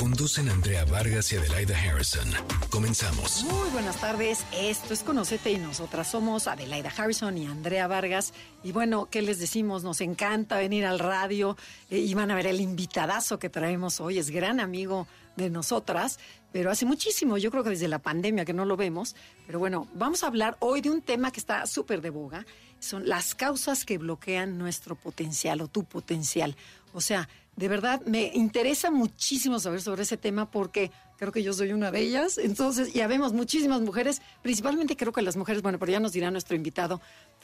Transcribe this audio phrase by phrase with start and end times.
[0.00, 2.26] Conducen Andrea Vargas y Adelaida Harrison.
[2.70, 3.44] Comenzamos.
[3.44, 4.46] Muy buenas tardes.
[4.50, 8.32] Esto es Conocete y nosotras somos Adelaida Harrison y Andrea Vargas.
[8.62, 9.84] Y bueno, ¿qué les decimos?
[9.84, 11.54] Nos encanta venir al radio
[11.90, 14.16] eh, y van a ver el invitadazo que traemos hoy.
[14.16, 16.18] Es gran amigo de nosotras,
[16.50, 19.14] pero hace muchísimo, yo creo que desde la pandemia que no lo vemos.
[19.46, 22.46] Pero bueno, vamos a hablar hoy de un tema que está súper de boga.
[22.78, 26.56] Son las causas que bloquean nuestro potencial o tu potencial.
[26.94, 27.28] O sea,
[27.60, 31.90] de verdad me interesa muchísimo saber sobre ese tema porque creo que yo soy una
[31.90, 32.38] de ellas.
[32.38, 36.30] Entonces, ya vemos muchísimas mujeres, principalmente creo que las mujeres, bueno, pero ya nos dirá
[36.30, 37.02] nuestro invitado,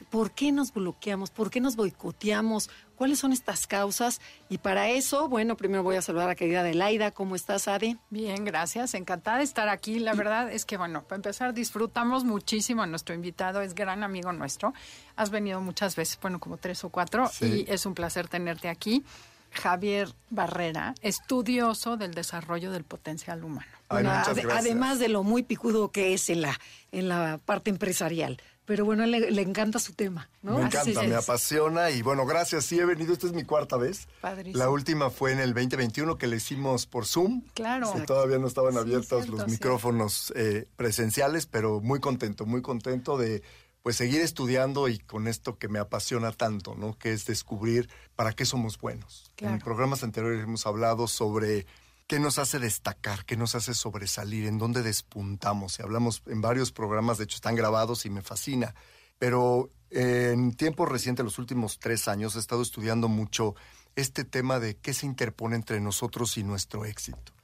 [0.08, 1.30] ¿por qué nos bloqueamos?
[1.30, 2.70] ¿Por qué nos boicoteamos?
[2.96, 4.22] ¿Cuáles son estas causas?
[4.48, 7.10] Y para eso, bueno, primero voy a saludar a querida Adelaida.
[7.10, 7.98] ¿Cómo estás, Adi?
[8.08, 8.94] Bien, gracias.
[8.94, 9.98] Encantada de estar aquí.
[9.98, 13.60] La verdad es que, bueno, para empezar, disfrutamos muchísimo a nuestro invitado.
[13.60, 14.72] Es gran amigo nuestro.
[15.14, 19.04] Has venido muchas veces, bueno, como tres o cuatro, y es un placer tenerte aquí.
[19.50, 23.66] Javier Barrera, estudioso del desarrollo del potencial humano.
[23.88, 26.58] además de lo muy picudo que es en la,
[26.92, 28.40] en la parte empresarial.
[28.66, 30.58] Pero bueno, le, le encanta su tema, ¿no?
[30.58, 32.64] Me encanta, me apasiona y bueno, gracias.
[32.64, 34.08] Sí, he venido, esta es mi cuarta vez.
[34.20, 34.58] Padrísimo.
[34.58, 37.42] La última fue en el 2021 que le hicimos por Zoom.
[37.54, 37.94] Claro.
[37.96, 42.60] Y todavía no estaban Sí, abiertos cierto, los micrófonos eh, presenciales, pero muy contento, muy
[42.60, 43.44] contento de
[43.86, 46.98] pues seguir estudiando y con esto que me apasiona tanto, ¿no?
[46.98, 49.30] Que es descubrir para qué somos buenos.
[49.36, 49.54] Claro.
[49.54, 51.66] En programas anteriores hemos hablado sobre
[52.08, 55.78] qué nos hace destacar, qué nos hace sobresalir, en dónde despuntamos.
[55.78, 58.74] Y hablamos en varios programas, de hecho están grabados y me fascina.
[59.20, 63.54] Pero en tiempos recientes, los últimos tres años, he estado estudiando mucho
[63.94, 67.34] este tema de qué se interpone entre nosotros y nuestro éxito.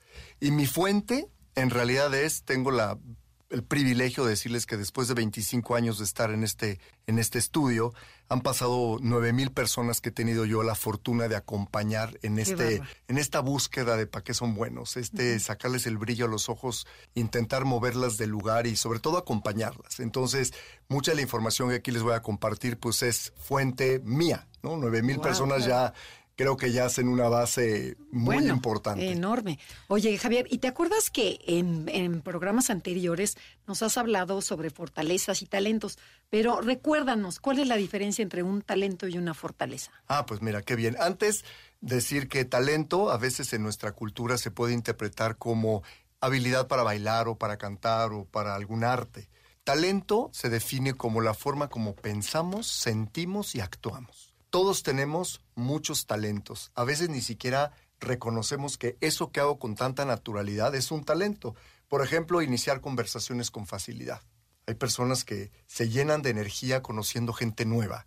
[0.41, 2.99] Y mi fuente, en realidad, es, tengo la,
[3.53, 7.39] el privilegio de decirles que después de 25 años de estar en este, en este
[7.39, 7.93] estudio,
[8.29, 12.81] han pasado 9 mil personas que he tenido yo la fortuna de acompañar en, este,
[13.09, 16.87] en esta búsqueda de para qué son buenos, este, sacarles el brillo a los ojos,
[17.15, 20.01] intentar moverlas del lugar y sobre todo acompañarlas.
[20.01, 20.55] Entonces,
[20.89, 24.79] mucha de la información que aquí les voy a compartir, pues es fuente mía, ¿no?
[24.79, 25.93] 9 mil Wow, personas ya
[26.37, 29.11] creo que ya hacen una base muy Bueno, importante.
[29.11, 29.59] Enorme.
[29.89, 35.43] Oye, Javier, ¿y te acuerdas que en, en programas anteriores nos has hablado sobre fortalezas
[35.43, 35.99] y talentos?
[36.31, 39.93] Pero recuérdanos, ¿cuál es la diferencia entre un talento y una fortaleza?
[40.09, 40.97] Ah, pues mira, qué bien.
[40.99, 41.45] Antes
[41.81, 45.83] decir que talento a veces en nuestra cultura se puede interpretar como
[46.21, 49.29] habilidad para bailar o para cantar o para algún arte.
[49.65, 54.32] Talento se define como la forma como pensamos, sentimos y actuamos.
[54.53, 56.73] Todos tenemos muchos talentos.
[56.75, 61.57] A veces ni siquiera reconocemos que eso que hago con tanta naturalidad es un talento.
[61.89, 64.21] Por ejemplo, iniciar conversaciones con facilidad.
[64.67, 68.07] Hay personas que se llenan de energía conociendo gente nueva.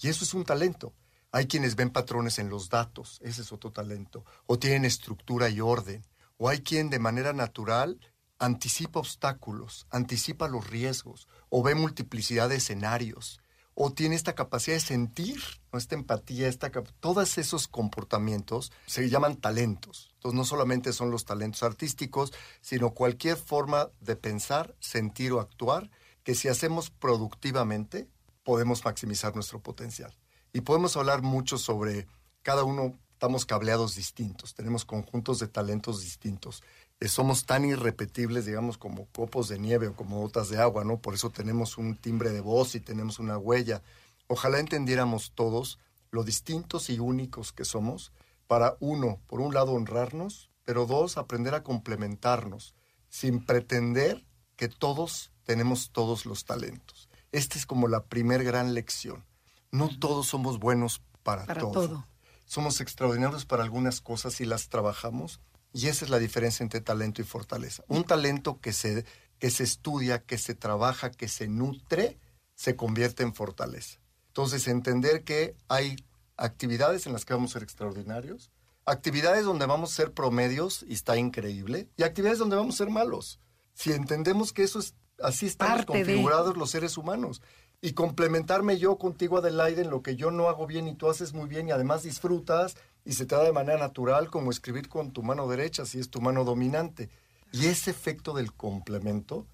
[0.00, 0.94] Y eso es un talento.
[1.32, 4.24] Hay quienes ven patrones en los datos, ese es otro talento.
[4.46, 6.06] O tienen estructura y orden.
[6.36, 7.98] O hay quien de manera natural
[8.38, 13.40] anticipa obstáculos, anticipa los riesgos, o ve multiplicidad de escenarios,
[13.74, 15.40] o tiene esta capacidad de sentir,
[15.72, 15.78] ¿no?
[15.78, 16.70] esta empatía, esta
[17.00, 20.10] todos esos comportamientos se llaman talentos.
[20.14, 25.90] Entonces no solamente son los talentos artísticos, sino cualquier forma de pensar, sentir o actuar
[26.24, 28.08] que si hacemos productivamente
[28.42, 30.14] podemos maximizar nuestro potencial.
[30.52, 32.06] Y podemos hablar mucho sobre
[32.42, 36.62] cada uno, estamos cableados distintos, tenemos conjuntos de talentos distintos.
[37.00, 40.98] Eh, somos tan irrepetibles, digamos, como copos de nieve o como gotas de agua, ¿no?
[40.98, 43.82] Por eso tenemos un timbre de voz y tenemos una huella.
[44.26, 45.78] Ojalá entendiéramos todos
[46.10, 48.12] lo distintos y únicos que somos
[48.46, 52.74] para, uno, por un lado, honrarnos, pero dos, aprender a complementarnos,
[53.08, 57.08] sin pretender que todos tenemos todos los talentos.
[57.32, 59.24] Esta es como la primer gran lección.
[59.70, 61.72] No todos somos buenos para, Para todo.
[61.72, 62.06] todo.
[62.44, 65.40] Somos extraordinarios para algunas cosas y las trabajamos.
[65.72, 67.84] Y esa es la diferencia entre talento y fortaleza.
[67.88, 69.04] Un talento que se,
[69.38, 72.18] que se estudia, que se trabaja, que se nutre,
[72.54, 73.98] se convierte en fortaleza.
[74.28, 75.96] Entonces, entender que hay
[76.36, 78.50] actividades en las que vamos a ser extraordinarios,
[78.84, 82.90] actividades donde vamos a ser promedios y está increíble, y actividades donde vamos a ser
[82.90, 83.38] malos.
[83.74, 87.42] Si entendemos que eso es así estamos Parte de- configurados los seres humanos.
[87.82, 91.32] Y complementarme yo contigo, Adelaide, en lo que yo no hago bien y tú haces
[91.32, 95.12] muy bien y además disfrutas y se te da de manera natural como escribir con
[95.12, 97.10] tu mano derecha si es tu mano dominante.
[97.52, 99.46] Y ese efecto del complemento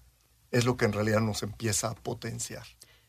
[0.51, 2.65] es lo que en realidad nos empieza a potenciar.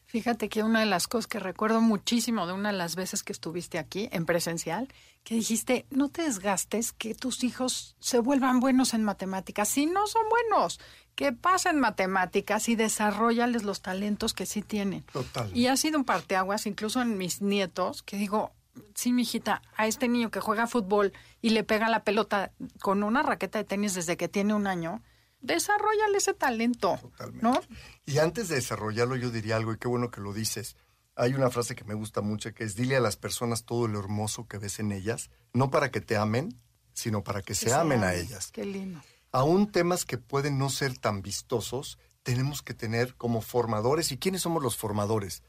[0.08, 3.32] Fíjate que una de las cosas que recuerdo muchísimo de una de las veces que
[3.32, 4.88] estuviste aquí en presencial,
[5.22, 9.68] que dijiste, no te desgastes, que tus hijos se vuelvan buenos en matemáticas.
[9.68, 10.80] Si no son buenos,
[11.14, 15.02] que pasen matemáticas y desarrollales los talentos que sí tienen.
[15.12, 15.58] Totalmente.
[15.58, 18.52] Y ha sido un parteaguas, incluso en mis nietos, que digo,
[18.94, 23.22] sí, mijita, a este niño que juega fútbol y le pega la pelota con una
[23.22, 25.02] raqueta de tenis desde que tiene un año,
[25.40, 26.98] desarrollale ese talento.
[27.00, 27.42] Totalmente.
[27.42, 27.60] ¿no?
[28.06, 30.76] Y antes de desarrollarlo, yo diría algo, y qué bueno que lo dices.
[31.14, 33.98] Hay una frase que me gusta mucho, que es dile a las personas todo lo
[33.98, 36.60] hermoso que ves en ellas, no para que te amen,
[36.92, 38.50] sino para que, se, amen a ellas.
[38.52, 39.00] Qué lindo.
[39.32, 44.12] Aún temas que pueden no ser tan vistosos, tenemos que tener como formadores.
[44.12, 45.42] ¿Y quiénes somos los formadores?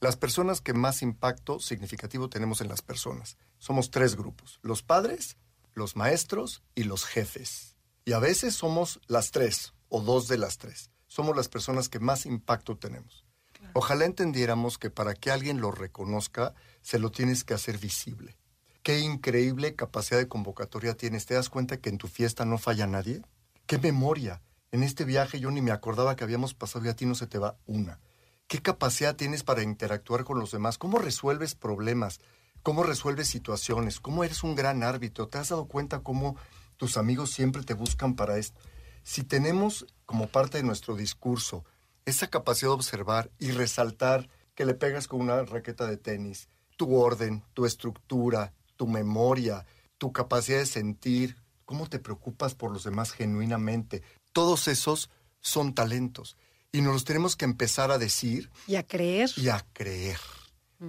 [0.00, 3.36] Las personas que más impacto significativo tenemos en las personas.
[3.58, 5.36] Somos tres grupos, los padres,
[5.74, 7.76] los maestros y los jefes.
[8.06, 10.90] Y a veces somos las tres o dos de las tres.
[11.06, 13.26] Somos las personas que más impacto tenemos.
[13.74, 18.38] Ojalá entendiéramos que para que alguien lo reconozca, se lo tienes que hacer visible.
[18.82, 21.26] Qué increíble capacidad de convocatoria tienes.
[21.26, 23.20] ¿Te das cuenta que en tu fiesta no falla nadie?
[23.66, 24.40] ¿Qué memoria?
[24.72, 27.26] En este viaje yo ni me acordaba que habíamos pasado y a ti no se
[27.26, 28.00] te va una.
[28.50, 30.76] ¿Qué capacidad tienes para interactuar con los demás?
[30.76, 32.18] ¿Cómo resuelves problemas?
[32.64, 34.00] ¿Cómo resuelves situaciones?
[34.00, 35.28] ¿Cómo eres un gran árbitro?
[35.28, 36.34] ¿Te has dado cuenta cómo
[36.76, 38.60] tus amigos siempre te buscan para esto?
[39.04, 41.64] Si tenemos como parte de nuestro discurso
[42.06, 46.96] esa capacidad de observar y resaltar que le pegas con una raqueta de tenis, tu
[46.96, 49.64] orden, tu estructura, tu memoria,
[49.96, 55.08] tu capacidad de sentir, cómo te preocupas por los demás genuinamente, todos esos
[55.38, 56.36] son talentos.
[56.72, 59.30] Y nos los tenemos que empezar a decir Y a creer.
[59.36, 60.18] y a creer.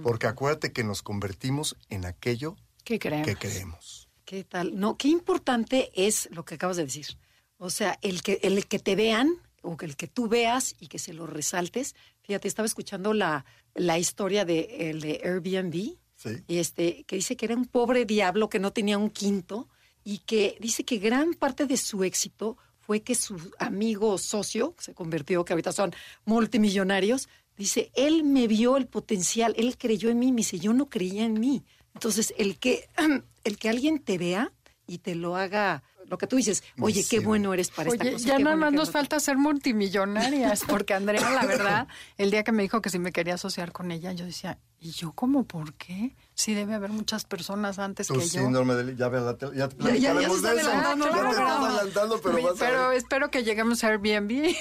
[0.02, 4.08] Porque acuérdate que nos convertimos en aquello que creemos.
[4.24, 4.78] ¿Qué tal?
[4.78, 7.18] No, qué importante es lo que acabas de decir.
[7.58, 10.98] O sea, el que, el que te vean o el que tú veas y que
[10.98, 11.94] se lo resaltes.
[12.22, 13.44] Fíjate, estaba escuchando la,
[13.74, 16.30] la historia de, el de Airbnb, Sí.
[16.46, 19.68] y este, que dice que era un pobre diablo que no tenía un quinto
[20.04, 24.84] y que dice que gran parte de su éxito fue que su amigo socio, que
[24.84, 25.94] se convirtió, que ahorita son
[26.24, 30.88] multimillonarios, dice, él me vio el potencial, él creyó en mí, me dice, yo no
[30.88, 31.64] creía en mí.
[31.94, 32.88] Entonces, el que,
[33.44, 34.52] el que alguien te vea
[34.86, 38.12] y te lo haga, lo que tú dices, oye, qué bueno eres para esta Oye,
[38.14, 38.26] cosa.
[38.26, 41.88] ya nada bueno más nos falta ser multimillonarias, porque Andrea, la verdad,
[42.18, 44.90] el día que me dijo que si me quería asociar con ella, yo decía, ¿y
[44.90, 46.14] yo cómo por qué?
[46.42, 48.26] Sí debe haber muchas personas antes Tu que yo.
[48.42, 48.96] síndrome de...
[48.96, 52.20] Ya, la tele- ya, Ya- ya- ya se está de adelantando Ya el te adelantando,
[52.20, 54.54] pero vas espero que lleguemos a Airbnb.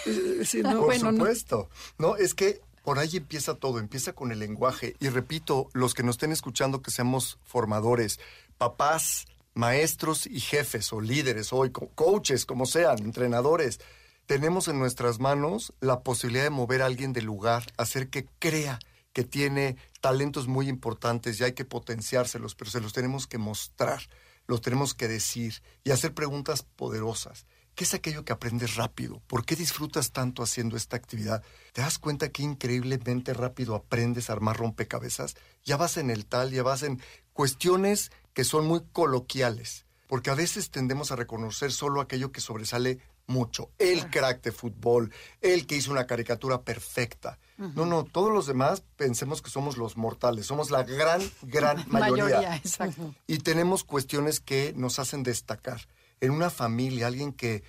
[0.45, 1.17] Sí, no, Por bueno, no.
[1.17, 1.69] supuesto.
[1.97, 4.95] No, es que por ahí empieza todo, empieza con el lenguaje.
[4.99, 8.19] Y repito, los que nos estén escuchando que seamos formadores,
[8.59, 9.25] papás,
[9.55, 13.79] maestros y jefes o líderes hoy, co- coaches, como sean, entrenadores,
[14.27, 18.77] tenemos en nuestras manos la posibilidad de mover a alguien del lugar, hacer que crea
[19.13, 24.01] que tiene talentos muy importantes y hay que potenciárselos, pero se los tenemos que mostrar,
[24.47, 27.45] los tenemos que decir y hacer preguntas poderosas.
[27.75, 29.21] ¿Qué es aquello que aprendes rápido?
[29.27, 31.41] ¿Por qué disfrutas tanto haciendo esta actividad?
[31.73, 35.35] ¿Te das cuenta que increíblemente rápido aprendes a armar rompecabezas?
[35.63, 37.01] Ya vas en el tal, ya vas en
[37.33, 42.99] cuestiones que son muy coloquiales, porque a veces tendemos a reconocer solo aquello que sobresale
[43.27, 43.69] mucho.
[43.79, 47.39] El crack de fútbol, el que hizo una caricatura perfecta.
[47.57, 52.55] No, no, todos los demás pensemos que somos los mortales, somos la gran, gran mayoría.
[52.55, 53.13] exacto.
[53.27, 55.87] Y tenemos cuestiones que nos hacen destacar.
[56.21, 57.63] En una familia, alguien que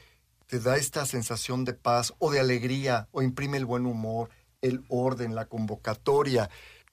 [0.46, 4.30] te da esta sensación de paz o de alegría o imprime el buen humor,
[4.62, 6.48] el orden, la convocatoria,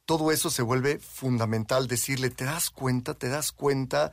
[0.06, 1.88] todo eso se vuelve fundamental.
[1.88, 3.14] Decirle, ¿te das cuenta?
[3.14, 4.12] ¿Te das cuenta?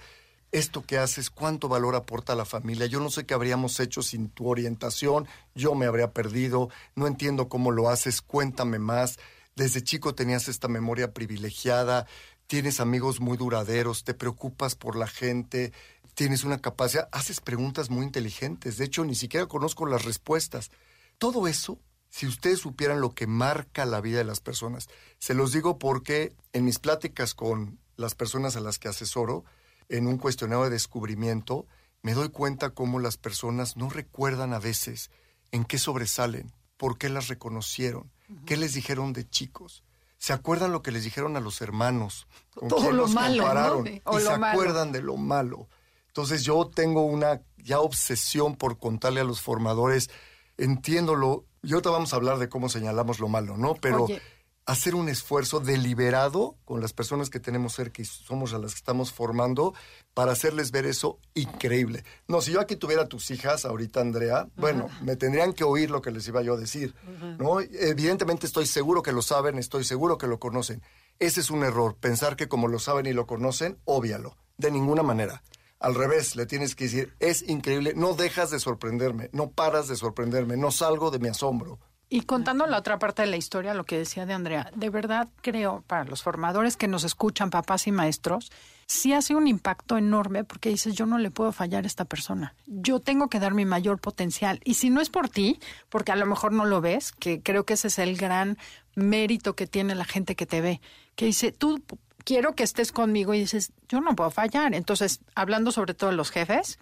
[0.57, 2.87] Esto que haces, cuánto valor aporta a la familia.
[2.87, 7.51] Yo no sé qué habríamos hecho sin tu orientación, yo me habría perdido, no entiendo
[7.51, 9.19] cómo lo haces, cuéntame más.
[9.55, 12.07] Desde chico tenías esta memoria privilegiada,
[12.47, 15.75] tienes amigos muy duraderos, te preocupas por la gente,
[16.15, 18.79] tienes una capacidad, haces preguntas muy inteligentes.
[18.79, 20.71] De hecho, ni siquiera conozco las respuestas.
[21.19, 25.53] Todo eso, si ustedes supieran lo que marca la vida de las personas, se los
[25.53, 29.45] digo porque en mis pláticas con las personas a las que asesoro,
[29.89, 31.67] en un cuestionario de descubrimiento,
[32.03, 35.11] me doy cuenta cómo las personas no recuerdan a veces
[35.51, 38.13] en qué sobresalen, por qué las reconocieron,
[38.45, 39.83] qué les dijeron de chicos.
[40.19, 44.01] Se acuerdan lo que les dijeron a los hermanos, con Todo quién lo los compararon,
[44.05, 44.53] o y lo se malo.
[44.53, 45.69] acuerdan de lo malo.
[46.09, 50.09] Entonces yo tengo una ya obsesión por contarle a los formadores,
[50.57, 53.75] entiéndolo, y ahorita vamos a hablar de cómo señalamos lo malo, ¿no?
[53.75, 54.23] Pero Oye.
[54.67, 58.79] Hacer un esfuerzo deliberado con las personas que tenemos cerca y somos a las que
[58.79, 59.75] estamos formando
[60.13, 62.05] para hacerles ver eso increíble.
[62.27, 66.03] No, si yo aquí tuviera tus hijas ahorita, Andrea, bueno, me tendrían que oír lo
[66.03, 66.97] que les iba yo a decir,
[67.39, 67.61] ¿no?
[67.61, 70.83] Evidentemente estoy seguro que lo saben, estoy seguro que lo conocen.
[71.21, 75.05] Ese es un error, pensar que como lo saben y lo conocen, óbvialo, de ninguna
[75.05, 75.43] manera.
[75.79, 79.97] Al revés, le tienes que decir, es increíble, no dejas de sorprenderme, no paras de
[79.97, 81.79] sorprenderme, no salgo de mi asombro.
[82.09, 85.29] Y contando la otra parte de la historia, lo que decía de Andrea, de verdad
[85.43, 88.53] creo para los formadores que nos escuchan, papás y maestros,
[88.87, 92.55] sí hace un impacto enorme porque dices, yo no le puedo fallar a esta persona.
[92.67, 94.61] Yo tengo que dar mi mayor potencial.
[94.65, 95.59] Y si no es por ti,
[95.89, 98.57] porque a lo mejor no lo ves, que creo que ese es el gran
[98.95, 100.81] mérito que tiene la gente que te ve,
[101.17, 101.83] que dice, tú
[102.25, 104.75] quiero que estés conmigo y dices, yo no puedo fallar.
[104.75, 106.79] Entonces, hablando sobre todo de los jefes,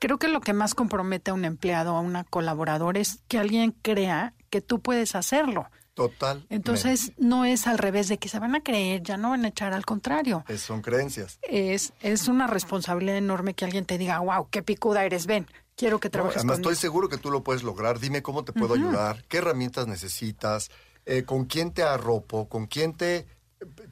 [0.00, 3.72] creo que lo que más compromete a un empleado, a una colaboradora, es que alguien
[3.82, 5.68] crea que tú puedes hacerlo.
[5.94, 6.46] Total.
[6.48, 9.48] Entonces, no es al revés de que se van a creer, ya no van a
[9.48, 10.44] echar, al contrario.
[10.56, 11.40] son creencias.
[11.42, 15.98] Es, es una responsabilidad enorme que alguien te diga, wow, qué picuda eres, ven, quiero
[15.98, 17.98] que trabajes Además, estoy seguro que tú lo puedes lograr.
[17.98, 20.70] Dime cómo te puedo ayudar, qué herramientas necesitas,
[21.04, 23.26] eh, con quién te arropo, con quién te,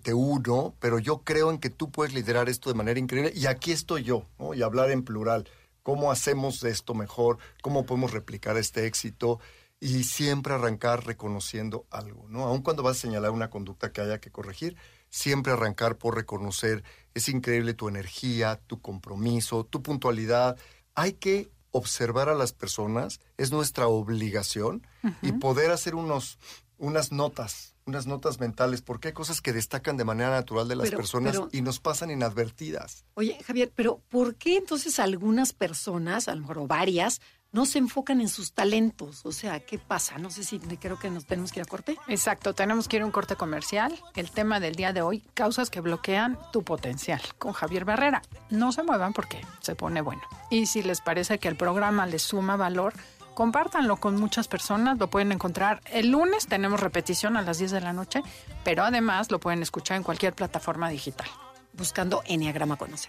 [0.02, 3.46] te uno, pero yo creo en que tú puedes liderar esto de manera increíble y
[3.46, 4.54] aquí estoy yo, ¿no?
[4.54, 5.48] Y hablar en plural.
[5.82, 7.38] ¿Cómo hacemos esto mejor?
[7.62, 9.38] ¿Cómo podemos replicar este éxito?
[9.80, 12.44] Y siempre arrancar reconociendo algo, ¿no?
[12.44, 14.76] Aun cuando vas a señalar una conducta que haya que corregir,
[15.10, 16.82] siempre arrancar por reconocer,
[17.14, 20.56] es increíble tu energía, tu compromiso, tu puntualidad.
[20.94, 24.86] Hay que observar a las personas, es nuestra obligación,
[25.22, 26.38] y poder hacer unos,
[26.78, 30.90] unas notas, unas notas mentales, porque hay cosas que destacan de manera natural de las
[30.90, 33.04] personas y nos pasan inadvertidas.
[33.14, 37.20] Oye, Javier, pero ¿por qué entonces algunas personas, a lo mejor varias,
[37.56, 39.24] no se enfocan en sus talentos.
[39.24, 40.18] O sea, ¿qué pasa?
[40.18, 41.96] No sé si creo que nos tenemos que ir a corte.
[42.06, 43.98] Exacto, tenemos que ir a un corte comercial.
[44.14, 48.20] El tema del día de hoy, causas que bloquean tu potencial, con Javier Barrera.
[48.50, 50.20] No se muevan porque se pone bueno.
[50.50, 52.92] Y si les parece que el programa les suma valor,
[53.32, 54.98] compártanlo con muchas personas.
[54.98, 58.22] Lo pueden encontrar el lunes, tenemos repetición a las 10 de la noche,
[58.64, 61.28] pero además lo pueden escuchar en cualquier plataforma digital.
[61.72, 63.08] Buscando Enneagrama Conoce.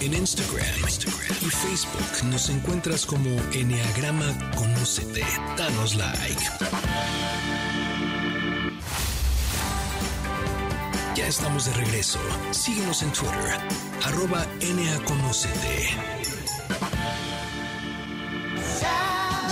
[0.00, 0.64] En Instagram,
[1.42, 5.22] y Facebook nos encuentras como Enneagrama Conócete.
[5.58, 6.42] Danos like.
[11.14, 12.18] Ya estamos de regreso.
[12.50, 13.58] Síguenos en Twitter,
[14.06, 14.46] arroba.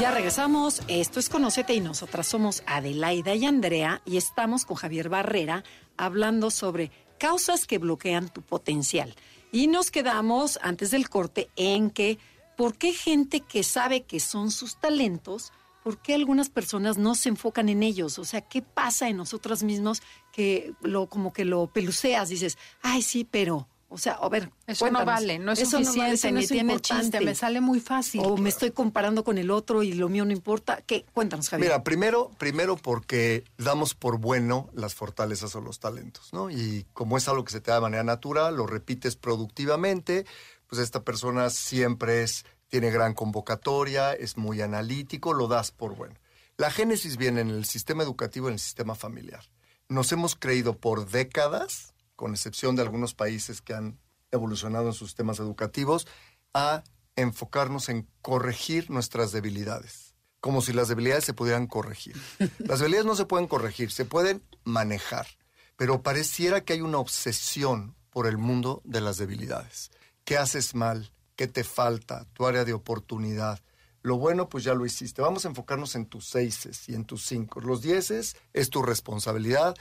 [0.01, 0.81] Ya regresamos.
[0.89, 5.63] Esto es Conócete y nosotras somos Adelaida y Andrea y estamos con Javier Barrera
[5.99, 9.15] hablando sobre causas que bloquean tu potencial.
[9.51, 12.19] Y nos quedamos antes del corte en que,
[12.57, 15.53] ¿por qué gente que sabe que son sus talentos,
[15.83, 18.19] por qué algunas personas no se enfocan en ellos?
[18.19, 20.03] O sea, ¿qué pasa en nosotras mismos
[20.33, 22.29] que lo como que lo peluceas?
[22.29, 26.47] Dices, ay, sí, pero o sea, a ver, eso no vale, no es suficiente, ni
[26.47, 28.21] tiene chiste, me sale muy fácil.
[28.23, 30.83] O me estoy comparando con el otro y lo mío no importa.
[30.87, 31.07] ¿Qué?
[31.15, 31.71] Cuéntanos, Javier.
[31.71, 36.51] Mira, primero, primero porque damos por bueno las fortalezas o los talentos, ¿no?
[36.51, 40.27] Y como es algo que se te da de manera natural, lo repites productivamente,
[40.67, 46.15] pues esta persona siempre es, tiene gran convocatoria, es muy analítico, lo das por bueno.
[46.59, 49.45] La génesis viene en el sistema educativo, en el sistema familiar.
[49.89, 54.01] Nos hemos creído por décadas con excepción de algunos países que han
[54.33, 56.09] evolucionado en sus sistemas educativos,
[56.53, 56.83] a
[57.15, 62.17] enfocarnos en corregir nuestras debilidades, como si las debilidades se pudieran corregir.
[62.59, 65.29] Las debilidades no se pueden corregir, se pueden manejar,
[65.77, 69.93] pero pareciera que hay una obsesión por el mundo de las debilidades.
[70.25, 71.13] ¿Qué haces mal?
[71.37, 72.27] ¿Qué te falta?
[72.33, 73.61] Tu área de oportunidad.
[74.03, 75.23] Lo bueno, pues ya lo hiciste.
[75.23, 77.61] Vamos a enfocarnos en tus seises y en tus cinco.
[77.61, 79.77] Los dieces es tu responsabilidad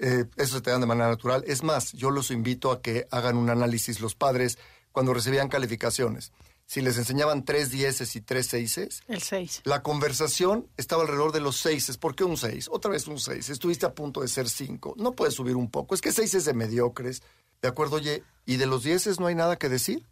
[0.00, 1.44] eh, eso se te dan de manera natural.
[1.46, 4.58] Es más, yo los invito a que hagan un análisis los padres
[4.92, 6.32] cuando recibían calificaciones.
[6.66, 9.60] Si les enseñaban tres dieces y tres seises, el seis.
[9.64, 11.98] La conversación estaba alrededor de los seises.
[11.98, 12.68] ¿Por qué un seis?
[12.70, 13.50] Otra vez un seis.
[13.50, 14.94] Estuviste a punto de ser cinco.
[14.96, 15.94] No puedes subir un poco.
[15.96, 17.22] Es que seis es de mediocres.
[17.60, 17.96] ¿De acuerdo?
[17.96, 20.06] Oye, ¿y de los dieces no hay nada que decir?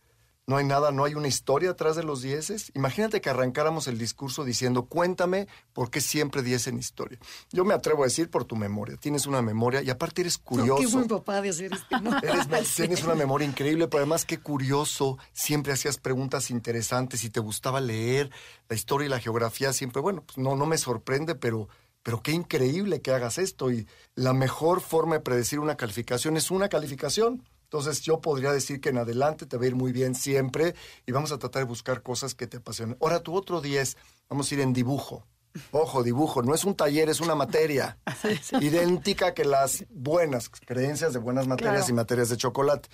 [0.48, 2.72] No hay nada, no hay una historia atrás de los dieces.
[2.74, 7.18] Imagínate que arrancáramos el discurso diciendo, cuéntame por qué siempre diez en historia.
[7.52, 8.96] Yo me atrevo a decir por tu memoria.
[8.96, 10.80] Tienes una memoria y aparte eres curioso.
[10.80, 12.18] qué buen papá de hacer esto, ¿no?
[12.76, 15.18] tienes una memoria increíble, pero además qué curioso.
[15.34, 18.30] Siempre hacías preguntas interesantes y te gustaba leer
[18.70, 19.74] la historia y la geografía.
[19.74, 21.68] Siempre, bueno, pues no, no me sorprende, pero
[22.02, 23.70] pero qué increíble que hagas esto.
[23.70, 27.42] Y la mejor forma de predecir una calificación es una calificación.
[27.70, 30.74] Entonces yo podría decir que en adelante te va a ir muy bien siempre
[31.06, 32.96] y vamos a tratar de buscar cosas que te apasionen.
[33.00, 33.96] Ahora tu otro 10,
[34.30, 35.26] vamos a ir en dibujo.
[35.72, 37.98] Ojo, dibujo, no es un taller, es una materia.
[38.60, 41.90] Idéntica que las buenas creencias de buenas materias Claro.
[41.90, 42.88] y materias de chocolate.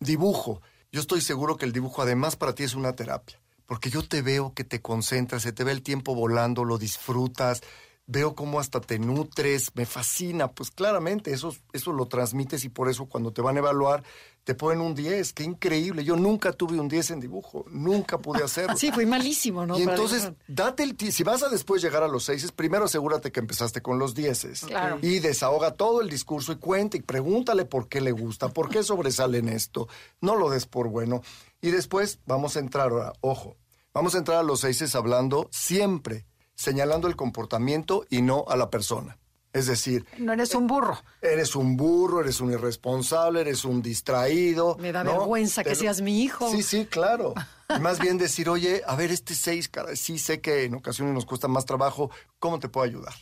[0.00, 0.60] Dibujo.
[0.92, 3.40] Yo estoy seguro que el dibujo además para ti es una terapia.
[3.66, 7.62] Porque yo te veo que te concentras, se te ve el tiempo volando, lo disfrutas,
[8.08, 10.48] veo cómo hasta te nutres, me fascina.
[10.48, 14.02] Pues claramente eso, eso lo transmites y por eso cuando te van a evaluar
[14.44, 15.34] te ponen un 10.
[15.34, 16.02] Qué increíble.
[16.04, 18.76] Yo nunca tuve un 10 en dibujo, nunca pude hacerlo.
[18.78, 19.78] Sí, fui malísimo, ¿no?
[19.78, 20.44] Y Para entonces, dibujar.
[20.48, 23.98] date el si vas a después llegar a los seises, primero asegúrate que empezaste con
[23.98, 24.60] los dieces.
[24.66, 24.98] Claro.
[25.02, 28.82] Y desahoga todo el discurso y cuenta y pregúntale por qué le gusta, por qué
[28.82, 29.86] sobresale en esto.
[30.22, 31.20] No lo des por bueno.
[31.60, 33.56] Y después vamos a entrar ahora, ojo,
[33.92, 36.24] vamos a entrar a los seises hablando siempre,
[36.58, 39.16] señalando el comportamiento y no a la persona.
[39.52, 40.98] Es decir, No eres un burro.
[41.22, 44.76] eres un burro, eres un irresponsable, eres un distraído.
[44.78, 45.12] Me da ¿no?
[45.12, 46.50] vergüenza que seas mi hijo.
[46.50, 47.34] Sí, sí, claro.
[47.76, 51.26] Y más bien decir, oye, a ver, este 6, sí sé que en ocasiones nos
[51.26, 53.12] cuesta más trabajo, ¿cómo te puedo ayudar?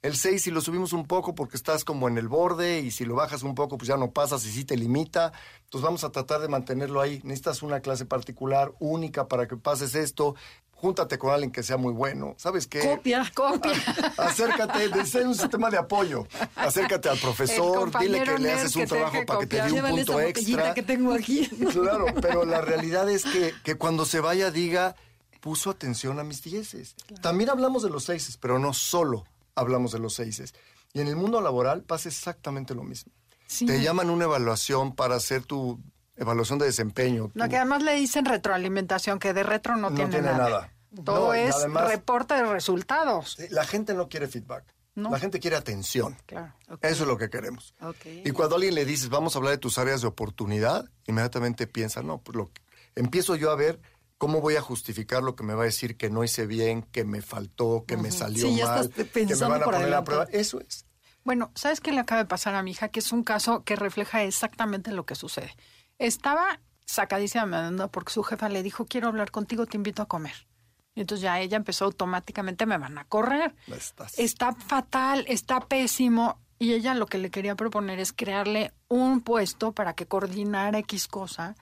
[0.00, 3.04] El 6, si lo subimos un poco porque estás como en el borde y si
[3.04, 5.32] lo bajas un poco, pues ya no pasas y sí te limita.
[5.64, 7.20] Entonces vamos a tratar de mantenerlo ahí.
[7.24, 10.36] Necesitas una clase particular, única, para que pases esto.
[10.78, 12.34] Júntate con alguien que sea muy bueno.
[12.36, 12.80] ¿Sabes qué?
[12.80, 13.72] Copia, copia.
[14.18, 16.28] Acércate, desea un sistema de apoyo.
[16.54, 20.20] Acércate al profesor, dile que le haces un trabajo para que te dé un punto
[20.20, 20.74] extra.
[20.74, 21.48] que tengo aquí.
[21.72, 24.96] Claro, pero la realidad es que, que cuando se vaya diga,
[25.40, 26.94] puso atención a mis dieces.
[27.22, 30.54] También hablamos de los seises, pero no solo hablamos de los seises.
[30.92, 33.12] Y en el mundo laboral pasa exactamente lo mismo.
[33.46, 33.64] Sí.
[33.64, 35.80] Te llaman una evaluación para hacer tu
[36.16, 37.30] evaluación de desempeño.
[37.34, 40.38] No, que además le dicen retroalimentación, que de retro no, No tiene, tiene nada.
[40.48, 40.72] nada.
[41.04, 43.36] Todo No, es además- reporte de resultados.
[43.50, 44.64] La gente no quiere feedback.
[44.94, 45.10] No.
[45.10, 46.16] La gente quiere atención.
[46.24, 46.54] Claro.
[46.80, 47.74] Eso es lo que queremos.
[47.82, 48.06] Ok.
[48.24, 51.66] Y cuando a alguien le dices, vamos a hablar de tus áreas de oportunidad, inmediatamente
[51.66, 52.62] piensa, no, pues lo que-
[52.94, 53.78] empiezo yo a ver
[54.16, 57.04] cómo voy a justificar lo que me va a decir que no hice bien, que
[57.04, 60.26] me faltó, que me salió Sí, mal, que me van a poner a prueba.
[60.32, 60.86] Eso es.
[61.24, 62.88] Bueno, ¿sabes qué le acaba de pasar a mi hija?
[62.88, 65.54] Que es un caso que refleja exactamente lo que sucede.
[65.98, 70.06] Estaba sacadísima de onda porque su jefa le dijo, quiero hablar contigo, te invito a
[70.06, 70.46] comer.
[70.94, 73.54] Y entonces ya ella empezó automáticamente, me van a correr.
[73.66, 76.38] Estás- Está fatal, está pésimo.
[76.58, 81.06] Y ella lo que le quería proponer es crearle un puesto para que coordinara X
[81.06, 81.54] cosa,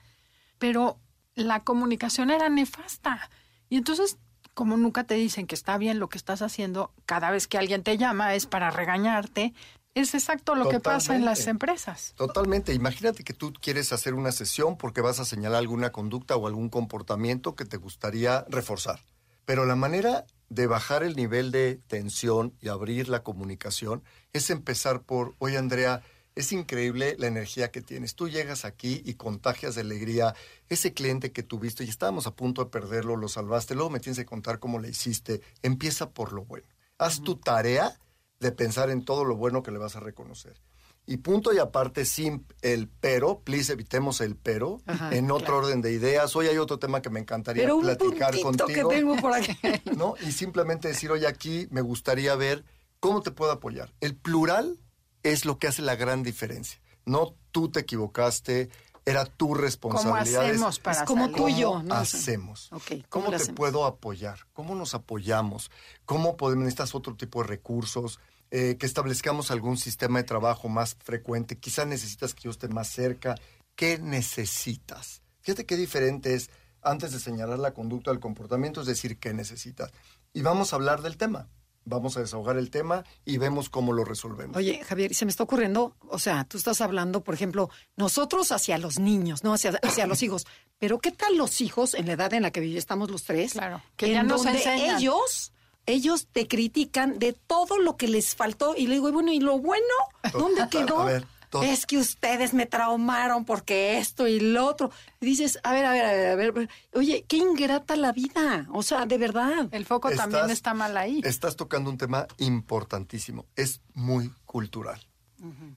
[0.57, 0.99] pero
[1.33, 3.29] la comunicación era nefasta.
[3.67, 4.17] Y entonces,
[4.53, 7.83] como nunca te dicen que está bien lo que estás haciendo, cada vez que alguien
[7.83, 9.53] te llama es para regañarte,
[9.95, 12.13] es exacto lo que pasa en las empresas.
[12.17, 12.73] Totalmente.
[12.73, 16.69] Imagínate que tú quieres hacer una sesión porque vas a señalar alguna conducta o algún
[16.69, 18.99] comportamiento que te gustaría reforzar.
[19.45, 24.03] Pero la manera de bajar el nivel de tensión y abrir la comunicación
[24.33, 26.03] es empezar por, oye Andrea,
[26.35, 28.15] es increíble la energía que tienes.
[28.15, 30.35] Tú llegas aquí y contagias de alegría.
[30.67, 34.17] Ese cliente que tuviste y estábamos a punto de perderlo, lo salvaste, luego me tienes
[34.17, 35.39] que contar cómo le hiciste.
[35.61, 36.67] Empieza por lo bueno.
[36.97, 37.97] Haz tu tarea
[38.45, 40.61] de pensar en todo lo bueno que le vas a reconocer.
[41.07, 45.67] Y punto y aparte, sin el pero, please evitemos el pero, Ajá, en otro claro.
[45.67, 46.35] orden de ideas.
[46.35, 48.67] Hoy hay otro tema que me encantaría Pero un platicar contigo.
[48.89, 49.55] que tengo por aquí.
[49.97, 50.15] ¿no?
[50.25, 52.63] Y simplemente decir, oye, aquí me gustaría ver
[52.99, 53.93] cómo te puedo apoyar.
[53.99, 54.79] El plural
[55.21, 56.79] es lo que hace la gran diferencia.
[57.05, 58.69] No tú te equivocaste,
[59.05, 60.45] era tu ¿Cómo responsabilidad.
[60.45, 61.37] es hacemos para es como salir?
[61.37, 61.71] tuyo.
[61.71, 61.95] ¿Cómo ¿no?
[61.95, 62.71] hacemos?
[62.71, 63.55] Ok, ¿cómo ¿Cómo, te hacemos?
[63.55, 64.39] puedo apoyar?
[64.53, 65.69] ¿Cómo nos apoyamos?
[66.05, 68.19] ¿Cómo podemos, necesitas otro tipo de recursos?
[68.51, 71.57] Eh, que establezcamos algún sistema de trabajo más frecuente.
[71.57, 73.35] Quizás necesitas que yo esté más cerca.
[73.75, 75.21] ¿Qué necesitas?
[75.41, 76.49] Fíjate qué diferente es
[76.81, 79.91] antes de señalar la conducta del comportamiento, es decir, qué necesitas.
[80.33, 81.49] Y vamos a hablar del tema.
[81.85, 84.57] Vamos a desahogar el tema y vemos cómo lo resolvemos.
[84.57, 88.77] Oye, Javier, se me está ocurriendo, o sea, tú estás hablando, por ejemplo, nosotros hacia
[88.79, 90.47] los niños, no hacia, hacia los hijos,
[90.79, 93.53] pero ¿qué tal los hijos en la edad en la que estamos los tres?
[93.53, 94.97] Claro, que en ya nos donde enseñan.
[94.97, 95.53] ellos,
[95.85, 99.39] ellos te critican de todo lo que les faltó y le digo, y bueno, ¿y
[99.39, 99.83] lo bueno?
[100.33, 101.01] ¿Dónde quedó?
[101.01, 101.27] A ver,
[101.63, 104.91] es que ustedes me traumaron porque esto y lo otro.
[105.21, 108.67] Y dices, a ver, a ver, a ver, a ver, oye, qué ingrata la vida,
[108.73, 109.67] o sea, de verdad.
[109.71, 111.21] El foco también está mal ahí.
[111.23, 113.45] Estás tocando un tema importantísimo.
[113.55, 114.99] Es muy cultural.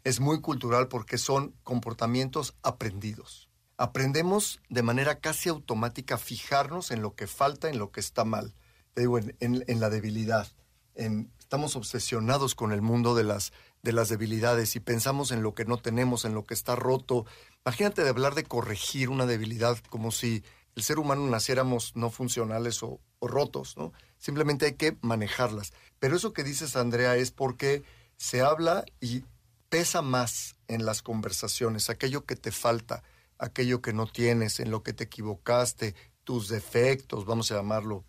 [0.04, 3.48] Es muy cultural porque son comportamientos aprendidos.
[3.76, 8.24] Aprendemos de manera casi automática a fijarnos en lo que falta, en lo que está
[8.24, 8.54] mal.
[8.94, 10.48] Te digo, en, en- en la debilidad.
[10.94, 15.54] En- estamos obsesionados con el mundo de las, de las debilidades y pensamos en lo
[15.54, 17.26] que no tenemos, en lo que está roto.
[17.64, 20.42] Imagínate de hablar de corregir una debilidad como si
[20.74, 23.92] el ser humano naciéramos no funcionales o, rotos, ¿no?
[24.16, 25.72] Simplemente hay que manejarlas.
[25.98, 27.82] Pero eso que dices, Andrea, es porque
[28.16, 29.24] se habla y
[29.68, 33.02] pesa más en las conversaciones, aquello que te falta,
[33.38, 38.04] aquello que no tienes, en lo que te equivocaste, tus defectos, vamos a llamarlo,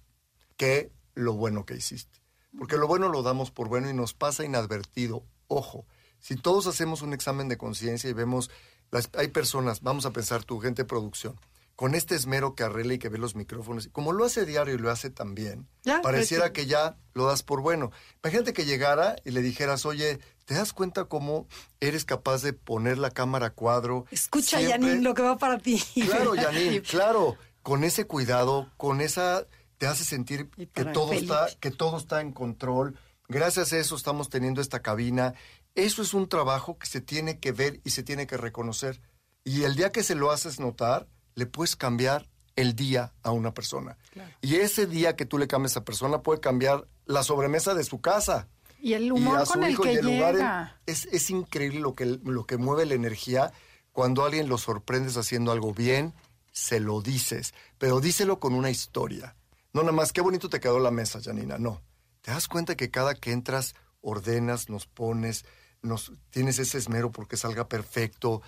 [0.58, 2.20] que lo bueno que hiciste.
[2.58, 5.24] porque lo bueno lo damos por bueno y nos pasa inadvertido.
[5.50, 5.86] Ojo,
[6.20, 8.50] si todos hacemos un examen de conciencia y vemos,
[8.92, 11.36] las, hay personas, vamos a pensar tu gente de producción,
[11.76, 14.78] con este esmero que arregla y que ve los micrófonos, como lo hace diario y
[14.78, 15.68] lo hace tan bien,
[16.04, 17.92] pareciera que ya lo das por bueno.
[18.22, 21.48] Imagínate que llegara y le dijeras, oye, ¿te das cuenta cómo
[21.80, 24.06] eres capaz de poner la cámara a cuadro?
[24.12, 25.82] Escucha, Janine, lo que va para ti.
[25.94, 31.72] Claro, Janine, claro, con ese cuidado, con esa, te hace sentir que todo, está, que
[31.72, 33.00] todo está en control.
[33.30, 35.36] Gracias a eso estamos teniendo esta cabina.
[35.76, 39.02] Eso es un trabajo que se tiene que ver y se tiene que reconocer.
[39.44, 43.54] Y el día que se lo haces notar, le puedes cambiar el día a una
[43.54, 43.98] persona.
[44.42, 47.84] Y ese día que tú le cambias a esa persona puede cambiar la sobremesa de
[47.84, 48.48] su casa.
[48.82, 50.82] Y el humor con el que llega.
[50.88, 53.52] es, es, increíble lo que, lo que mueve la energía
[53.92, 56.14] cuando alguien lo sorprendes haciendo algo bien,
[56.52, 59.36] se lo dices, pero díselo con una historia.
[59.74, 61.82] No nada más, qué bonito te quedó la mesa, Janina, no.
[62.30, 65.46] Te das cuenta que cada que entras, ordenas, nos pones,
[65.82, 68.44] nos, tienes ese esmero porque salga perfecto,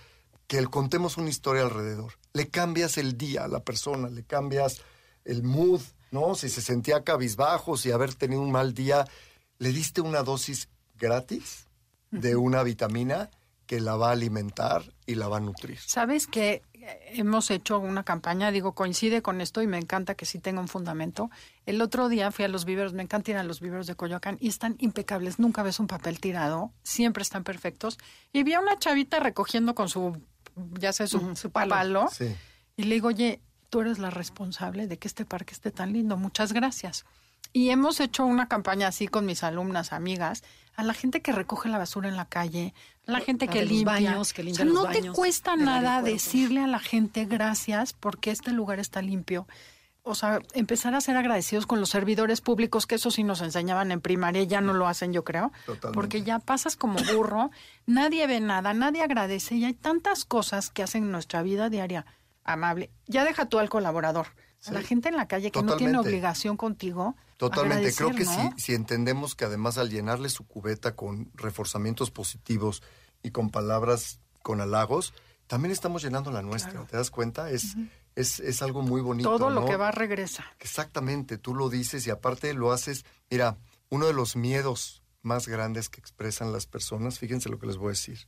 [0.46, 2.14] que el contemos una historia alrededor.
[2.34, 4.84] Le cambias el día a la persona, le cambias
[5.26, 6.36] el mood, ¿no?
[6.36, 9.08] Si se sentía cabizbajo, si haber tenido un mal día,
[9.58, 11.66] le diste una dosis gratis
[12.12, 13.32] de una vitamina
[13.66, 15.80] que la va a alimentar y la va a nutrir.
[15.80, 16.62] ¿Sabes que
[17.08, 20.68] hemos hecho una campaña, digo, coincide con esto y me encanta que sí tenga un
[20.68, 21.30] fundamento.
[21.66, 24.38] El otro día fui a los viveros, me encanta ir a los viveros de Coyoacán
[24.40, 27.98] y están impecables, nunca ves un papel tirado, siempre están perfectos.
[28.34, 30.22] Y vi a una chavita recogiendo con su
[30.80, 32.10] ya sé, su, su palo.
[32.76, 36.18] Y le digo, oye, tú eres la responsable de que este parque esté tan lindo.
[36.18, 37.06] Muchas gracias.
[37.54, 40.44] Y hemos hecho una campaña así con mis alumnas, amigas,
[40.76, 42.74] a la gente que recoge la basura en la calle,
[43.08, 43.94] a la gente que limpia.
[43.94, 48.80] Baños, que limpia no te cuesta nada decirle a la gente gracias porque este lugar
[48.80, 49.48] está limpio
[50.04, 53.92] o sea, empezar a ser agradecidos con los servidores públicos, que eso sí nos enseñaban
[53.92, 55.52] en primaria, ya no lo hacen, yo creo.
[55.94, 57.52] Porque ya pasas como burro,
[57.86, 62.06] nadie ve nada, nadie agradece y hay tantas cosas que hacen nuestra vida diaria
[62.44, 62.90] amable.
[63.06, 64.28] Ya deja tú al colaborador,
[64.66, 67.16] a la gente en la calle que no tiene obligación contigo.
[67.38, 72.84] Totalmente, creo que si, si entendemos que además al llenarle su cubeta con reforzamientos positivos
[73.24, 75.14] y con palabras con halagos,
[75.48, 77.50] también estamos llenando la nuestra, ¿te das cuenta?
[77.50, 77.76] Es
[78.16, 79.30] es, es algo muy bonito.
[79.30, 80.46] Todo lo que va regresa.
[80.60, 83.06] Exactamente, tú lo dices y aparte lo haces.
[83.30, 83.58] Mira,
[83.90, 87.88] uno de los miedos más grandes que expresan las personas, fíjense lo que les voy
[87.88, 88.28] a decir,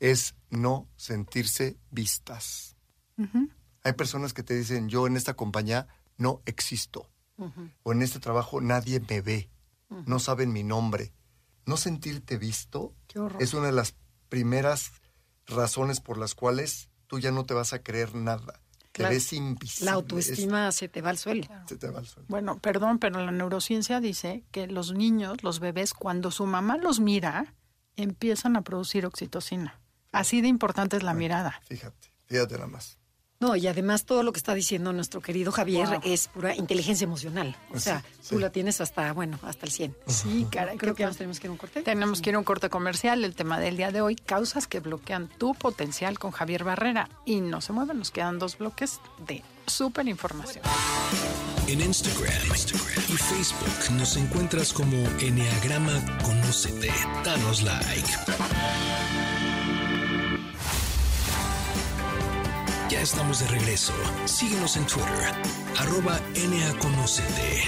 [0.00, 2.76] es no sentirse vistas.
[3.84, 7.10] Hay personas que te dicen, yo en esta compañía no existo,
[7.82, 9.50] o en este trabajo nadie me ve,
[10.06, 11.12] no saben mi nombre.
[11.64, 12.94] No sentirte visto
[13.38, 13.94] es una de las
[14.28, 14.92] primeras
[15.46, 19.90] razones por las cuales tú ya no te vas a creer nada que ves invisible.
[19.90, 21.44] La autoestima se te va al suelo.
[21.66, 22.26] Se te va al suelo.
[22.28, 27.00] Bueno, perdón, pero la neurociencia dice que los niños, los bebés, cuando su mamá los
[27.00, 27.54] mira,
[27.96, 29.80] empiezan a producir oxitocina.
[30.12, 31.60] Así de importante es la mirada.
[31.64, 32.98] Fíjate, fíjate nada más.
[33.42, 37.56] No, y además todo lo que está diciendo nuestro querido Javier es pura inteligencia emocional.
[37.74, 39.96] O sea, tú la tienes hasta, bueno, hasta el 100.
[40.06, 41.82] Sí, cara, creo, que, tenemos que ir a un corte.
[41.82, 43.24] Tenemos que ir a un corte comercial.
[43.24, 47.08] El tema del día de hoy, causas que bloquean tu potencial con Javier Barrera.
[47.26, 50.64] Y no se muevan, nos quedan dos bloques de súper información.
[51.66, 56.92] En Instagram, Instagram y Facebook nos encuentras como Enneagrama Conócete.
[57.24, 58.08] Danos like.
[63.02, 63.92] Estamos de regreso.
[64.26, 65.34] Síguenos en Twitter,
[65.76, 67.64] arroba NAConocete.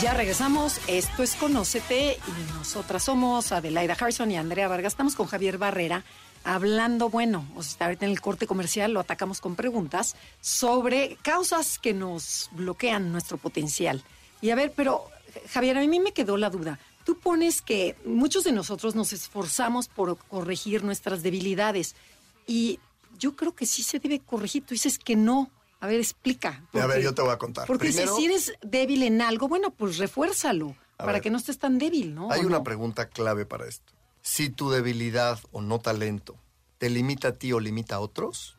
[0.00, 4.94] Ya regresamos, esto es Conócete y nosotras somos Adelaida Harrison y Andrea Vargas.
[4.94, 6.02] Estamos con Javier Barrera
[6.44, 11.78] hablando, bueno, o sea, ahorita en el corte comercial lo atacamos con preguntas sobre causas
[11.78, 14.02] que nos bloquean nuestro potencial.
[14.40, 15.10] Y a ver, pero
[15.52, 19.86] Javier, a mí me quedó la duda tú pones que muchos de nosotros nos esforzamos
[19.86, 21.94] por corregir nuestras debilidades
[22.48, 22.80] y
[23.16, 24.66] yo creo que sí se debe corregir.
[24.66, 25.48] Tú dices que no.
[25.78, 26.64] A ver, explica.
[26.72, 27.66] a ver, yo te voy a contar.
[27.66, 32.12] Porque si eres débil en algo, bueno, pues refuérzalo para que no estés tan débil,
[32.12, 32.32] ¿no?
[32.32, 33.92] Hay una pregunta clave para esto.
[34.22, 36.36] Si tu debilidad o no talento
[36.78, 38.56] te limita a ti o limita a otros,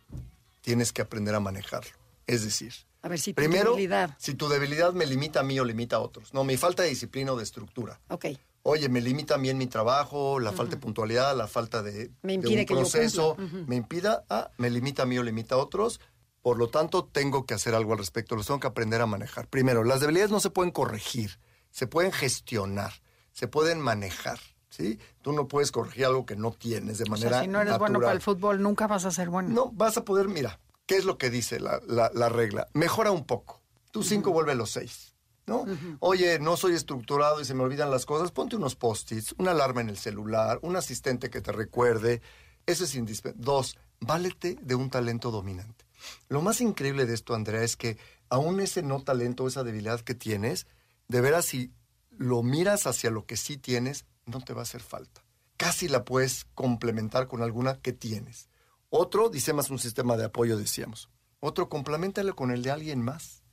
[0.62, 1.92] tienes que aprender a manejarlo.
[2.28, 2.74] Es decir,
[3.08, 4.15] a ver, si tu Primero, debilidad.
[4.17, 6.34] si tu debilidad me limita a mí o limita a otros.
[6.34, 8.00] No, mi falta de disciplina o de estructura.
[8.10, 8.26] Ok.
[8.63, 12.12] Oye, me limita a mí en mi trabajo, la falta de puntualidad, la falta de,
[12.22, 16.02] me impide un proceso, me impida, a, me limita a mí o limita a otros.
[16.41, 19.48] Por lo tanto, tengo que hacer algo al respecto, los tengo que aprender a manejar.
[19.48, 21.39] Primero, las debilidades no se pueden corregir,
[21.72, 22.91] se pueden gestionar,
[23.32, 24.39] se pueden manejar.
[24.70, 25.00] ¿Sí?
[25.22, 27.41] Tú no puedes corregir algo que no tienes de manera.
[27.41, 29.50] si no eres bueno para el fútbol, nunca vas a ser bueno.
[29.50, 32.67] No, vas a poder, mira, ¿Qué es lo que dice la, regla?
[32.73, 33.62] Mejora un poco.
[33.91, 35.13] Tú cinco vuelve los seis.
[35.45, 35.65] ¿no?
[36.00, 39.82] Oye, no soy estructurado y se me olvidan las cosas, ponte unos post-its, una alarma
[39.82, 42.21] en el celular, un asistente que te recuerde.
[42.65, 43.45] Eso es indispensable.
[43.45, 45.86] Dos, válete de un talento dominante.
[46.30, 47.97] Lo más increíble de esto, Andrea, es que
[48.30, 50.67] aún ese no talento, esa debilidad que tienes,
[51.08, 51.71] de veras si
[52.17, 55.23] lo miras hacia lo que sí tienes, no te va a hacer falta.
[55.58, 58.50] Casi la puedes complementar con alguna que tienes.
[58.89, 61.10] Otro, dice más un sistema de apoyo, decíamos.
[61.39, 63.43] Otro, complementale con el de alguien más.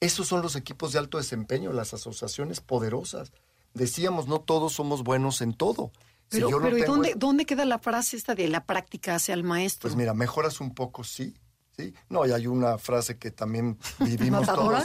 [0.00, 3.32] Esos son los equipos de alto desempeño, las asociaciones poderosas.
[3.74, 5.90] Decíamos, no todos somos buenos en todo.
[6.28, 9.88] Pero, ¿y dónde, dónde queda la frase esta de la práctica hacia el maestro?
[9.88, 11.34] Pues mira, mejoras un poco, sí.
[11.76, 11.94] ¿sí?
[12.08, 14.84] No, y hay una frase que también vivimos todos,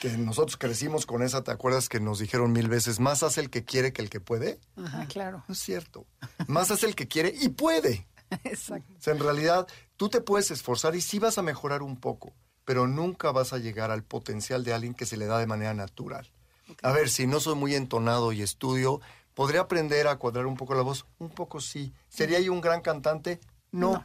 [0.00, 3.50] que nosotros crecimos con esa, ¿te acuerdas que nos dijeron mil veces, más hace el
[3.50, 4.60] que quiere que el que puede?
[4.76, 5.44] Ajá, claro.
[5.48, 6.06] No es cierto.
[6.46, 8.06] Más hace el que quiere y puede.
[8.44, 8.92] Exacto.
[8.96, 12.34] O sea, en realidad, tú te puedes esforzar y sí vas a mejorar un poco,
[12.64, 15.74] pero nunca vas a llegar al potencial de alguien que se le da de manera
[15.74, 16.30] natural.
[16.82, 19.00] A ver, si no soy muy entonado y estudio,
[19.34, 21.06] ¿podría aprender a cuadrar un poco la voz?
[21.18, 21.94] Un poco sí.
[22.08, 23.40] ¿Sería yo un gran cantante?
[23.72, 24.04] no.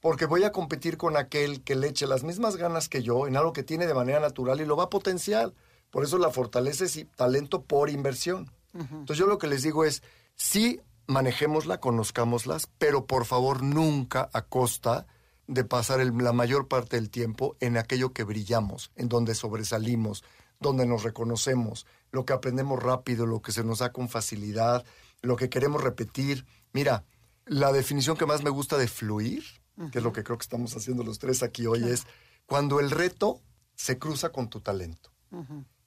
[0.00, 3.36] Porque voy a competir con aquel que le eche las mismas ganas que yo en
[3.36, 5.52] algo que tiene de manera natural y lo va a potenciar.
[5.90, 8.50] Por eso la fortaleza es talento por inversión.
[8.72, 10.02] Entonces yo lo que les digo es,
[10.34, 15.06] sí manejémosla, conozcámoslas, pero por favor nunca a costa
[15.46, 20.24] de pasar la mayor parte del tiempo en aquello que brillamos, en donde sobresalimos,
[20.60, 24.84] donde nos reconocemos, lo que aprendemos rápido, lo que se nos da con facilidad,
[25.20, 26.46] lo que queremos repetir.
[26.72, 27.04] Mira,
[27.46, 29.44] la definición que más me gusta de fluir,
[29.92, 32.06] que es lo que creo que estamos haciendo los tres aquí hoy, es
[32.46, 33.40] cuando el reto
[33.74, 35.10] se cruza con tu talento.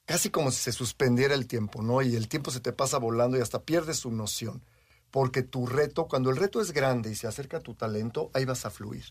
[0.05, 2.01] Casi como si se suspendiera el tiempo, ¿no?
[2.01, 4.61] Y el tiempo se te pasa volando y hasta pierdes su noción.
[5.11, 8.45] Porque tu reto, cuando el reto es grande y se acerca a tu talento, ahí
[8.45, 9.05] vas a fluir.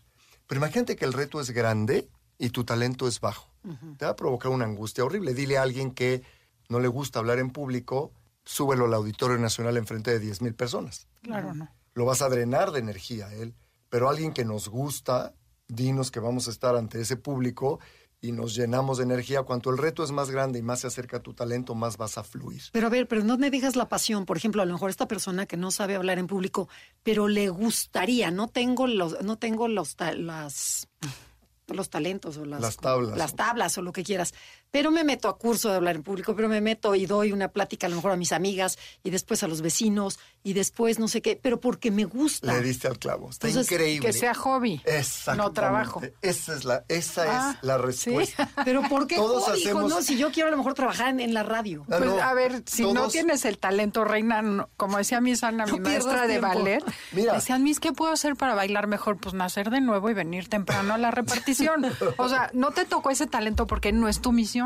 [0.45, 3.49] Pero imagínate que el reto es grande y tu talento es bajo.
[3.97, 5.33] Te va a provocar una angustia horrible.
[5.33, 6.23] Dile a alguien que
[6.69, 8.13] no le gusta hablar en público,
[8.45, 11.07] súbelo al Auditorio Nacional en frente de 10 mil personas.
[11.21, 13.55] Claro, no lo vas a drenar de energía él.
[13.89, 15.33] Pero alguien que nos gusta,
[15.67, 17.79] dinos que vamos a estar ante ese público
[18.21, 19.43] y nos llenamos de energía.
[19.43, 22.17] Cuanto el reto es más grande y más se acerca a tu talento, más vas
[22.17, 22.61] a fluir.
[22.71, 24.25] Pero a ver, pero no me digas la pasión.
[24.25, 26.67] Por ejemplo, a lo mejor esta persona que no sabe hablar en público,
[27.03, 30.87] pero le gustaría, no tengo los, no tengo los las
[31.67, 33.17] los talentos o las, las tablas.
[33.17, 34.33] Las tablas o lo que quieras.
[34.71, 37.49] Pero me meto a curso de hablar en público, pero me meto y doy una
[37.49, 41.07] plática a lo mejor a mis amigas y después a los vecinos y después no
[41.07, 42.53] sé qué, pero porque me gusta.
[42.53, 43.29] Le diste al clavo.
[43.29, 44.05] Está increíble.
[44.05, 44.81] Que sea hobby.
[45.35, 46.01] No trabajo.
[46.21, 48.49] Esa es la, esa es ah, la respuesta.
[48.65, 49.89] Pero ¿por qué Todos hobby, hacemos...
[49.89, 50.01] no?
[50.01, 51.85] Si yo quiero a lo mejor trabajar en, la radio.
[51.87, 56.27] pues a ver, si no tienes el talento, reina, como decía mi Sana, mi maestra
[56.27, 57.33] de ballet, Mira.
[57.33, 59.17] decían, mis, ¿qué puedo hacer para bailar mejor?
[59.17, 61.85] Pues nacer de nuevo y venir temprano a la repartición.
[62.17, 64.56] o sea, no te tocó ese talento porque no es tu misión.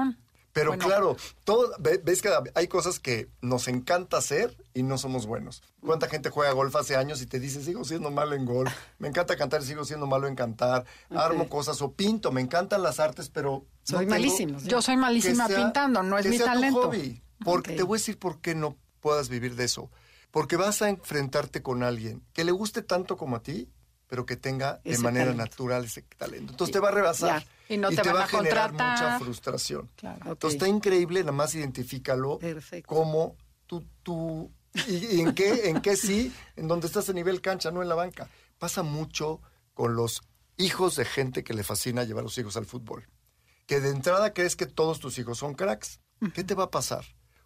[0.54, 5.64] Pero claro, todo, ves que hay cosas que nos encanta hacer y no somos buenos.
[5.80, 8.72] ¿Cuánta gente juega golf hace años y te dice, sigo siendo malo en golf?
[9.00, 10.86] Me encanta cantar y sigo siendo malo en cantar.
[11.10, 13.66] Armo cosas o pinto, me encantan las artes, pero...
[13.84, 14.60] Soy malísimo.
[14.60, 16.82] Yo soy malísima pintando, no es mi talento.
[16.82, 17.22] hobby.
[17.44, 19.90] Porque te voy a decir por qué no puedas vivir de eso.
[20.32, 23.70] Porque vas a enfrentarte con alguien que le guste tanto como a ti,
[24.08, 26.52] pero que tenga de manera natural ese talento.
[26.52, 27.46] Entonces te va a rebasar.
[27.72, 29.90] Y no te, va a, generar mucha frustración.
[30.02, 32.38] Entonces está increíble, nada más identifícalo
[32.86, 34.52] como tú, tú
[34.88, 37.96] y, en qué, en qué sí, en donde estás a nivel cancha, no en la
[37.96, 38.28] banca.
[38.58, 39.42] Pasa mucho
[39.74, 40.22] con los
[40.58, 43.08] hijos de gente que le fascina llevar a los hijos al fútbol.
[43.68, 46.02] Que de entrada crees que todos tus hijos son cracks.
[46.34, 47.06] ¿Qué te va a pasar?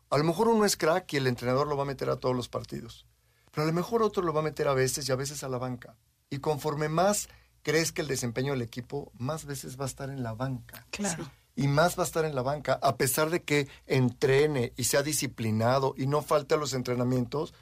[0.10, 2.36] A lo mejor uno es crack y el entrenador lo va a meter a todos
[2.36, 3.06] los partidos.
[3.52, 5.50] Pero a lo mejor otro lo va a meter a veces y a veces a
[5.50, 5.98] la banca.
[6.30, 7.30] Y conforme más
[7.66, 10.86] crees que el desempeño del equipo, más veces va a estar en la banca.
[10.92, 11.30] Claro.
[11.56, 15.02] Y más va a estar en la banca, a pesar de que entrene y sea
[15.02, 17.56] disciplinado y no falte a los entrenamientos,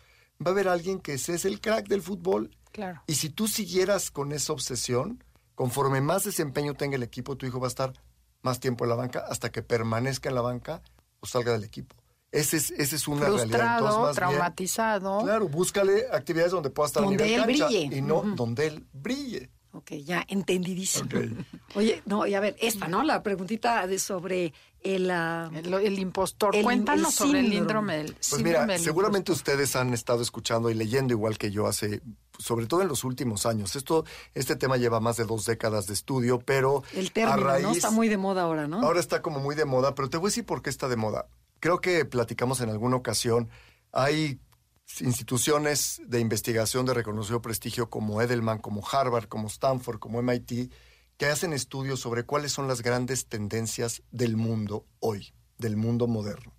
[0.45, 2.51] va a haber alguien que ese es el crack del fútbol.
[2.73, 3.01] Claro.
[3.07, 5.23] Y si tú siguieras con esa obsesión,
[5.55, 7.93] conforme más desempeño tenga el equipo, tu hijo va a estar
[8.41, 10.81] más tiempo en la banca hasta que permanezca en la banca
[11.21, 11.95] o salga del equipo.
[12.33, 13.77] Ese es, ese es una realidad.
[13.77, 15.21] Entonces, traumatizado.
[15.21, 17.95] claro, búscale actividades donde pueda estar donde a nivel él brille.
[17.95, 19.52] y no donde él brille.
[19.73, 21.09] Ok, ya entendidísimo.
[21.75, 23.03] Oye, no, y a ver, esta, ¿no?
[23.03, 26.55] La preguntita de sobre el, ah, el, impostor.
[26.61, 31.39] Cuéntanos sobre el síndrome del Pues mira, seguramente ustedes han estado escuchando y leyendo igual
[31.39, 32.01] que yo hace,
[32.37, 33.75] sobre todo en los últimos años.
[33.75, 34.05] Esto,
[34.35, 37.71] este tema lleva más de dos décadas de estudio, pero el término, ¿no?
[37.71, 38.81] Está muy de moda ahora, ¿no?
[38.81, 40.97] Ahora está como muy de moda, pero te voy a decir por qué está de
[40.97, 41.27] moda
[41.63, 43.49] creo que platicamos en alguna ocasión,
[43.93, 44.37] hay
[45.01, 50.71] instituciones de investigación de reconocido prestigio como Edelman, como Harvard, como Stanford, como MIT,
[51.17, 56.53] que hacen estudios sobre cuáles son las grandes tendencias del mundo hoy, del mundo moderno.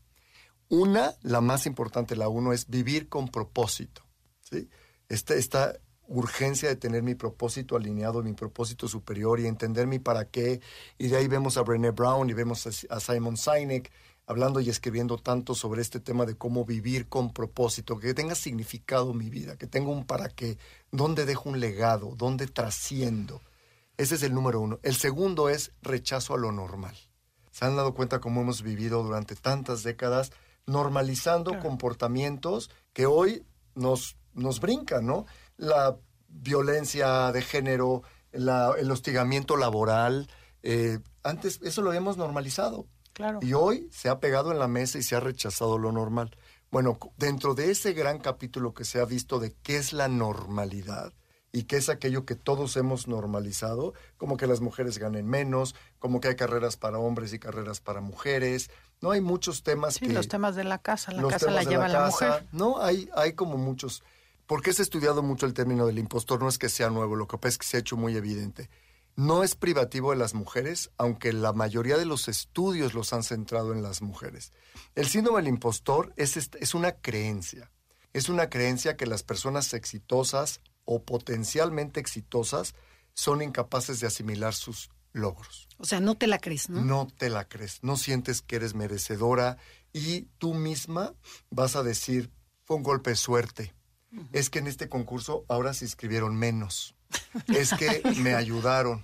[0.69, 4.03] Una, la más importante, la uno, es vivir con propósito.
[4.41, 4.69] ¿sí?
[5.09, 10.27] Esta, esta urgencia de tener mi propósito alineado, mi propósito superior y entender mi para
[10.27, 10.61] qué.
[10.99, 13.91] Y de ahí vemos a Brené Brown y vemos a, Simon Sinek
[14.27, 19.13] hablando y escribiendo tanto sobre este tema de cómo vivir con propósito, que tenga significado
[19.13, 20.59] mi vida, que tenga un para qué,
[20.91, 23.41] dónde dejo un legado, dónde trasciendo.
[23.97, 24.81] Ese es el número uno.
[24.83, 26.97] El segundo es rechazo a lo normal.
[27.51, 30.33] Se han dado cuenta cómo hemos vivido durante tantas décadas
[30.67, 35.27] normalizando comportamientos que hoy nos, nos brincan, ¿no?
[35.57, 35.97] La
[36.29, 40.29] violencia de género, el hostigamiento laboral.
[40.63, 42.87] Eh, antes eso lo habíamos normalizado.
[43.15, 43.39] Claro.
[43.41, 46.37] Y hoy se ha pegado en la mesa y se ha rechazado lo normal.
[46.71, 51.15] Bueno, dentro de ese gran capítulo que se ha visto de qué es la normalidad,
[51.55, 56.21] y qué es aquello que todos hemos normalizado, como que las mujeres ganen menos, como
[56.21, 58.71] que hay carreras para hombres y carreras para mujeres.
[59.01, 60.13] No hay muchos temas sí, que...
[60.13, 62.45] los temas de la casa, la casa la lleva la, mujer.
[62.51, 64.03] No, hay, hay como muchos...
[64.47, 67.29] Porque se ha estudiado mucho el término del impostor, no es que sea nuevo, lo
[67.29, 68.69] que pasa es que se ha hecho muy evidente.
[69.17, 73.73] No es privativo de las mujeres, aunque la mayoría de los estudios los han centrado
[73.73, 74.53] en las mujeres.
[74.95, 77.71] El síndrome del impostor es, es una creencia.
[78.13, 82.75] Es una creencia que las personas exitosas o potencialmente exitosas
[83.15, 85.69] son incapaces de asimilar sus logros.
[85.79, 86.85] O sea, no te la crees, ¿no?
[86.85, 89.57] No te la crees, no sientes que eres merecedora
[89.93, 91.15] y tú misma
[91.51, 92.31] vas a decir,
[92.65, 93.75] fue un golpe de suerte.
[94.33, 96.94] Es que en este concurso ahora se inscribieron menos.
[97.49, 99.03] Es que me ayudaron.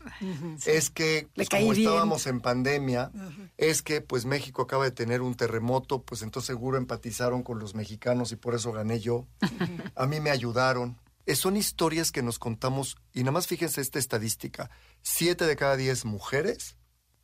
[0.64, 3.10] Es que pues, como estábamos en pandemia,
[3.58, 7.74] es que pues México acaba de tener un terremoto, pues entonces seguro empatizaron con los
[7.74, 9.26] mexicanos y por eso gané yo.
[9.94, 10.98] A mí me ayudaron.
[11.26, 14.70] Eh, son historias que nos contamos, y nada más fíjense esta estadística,
[15.02, 16.76] siete de cada diez mujeres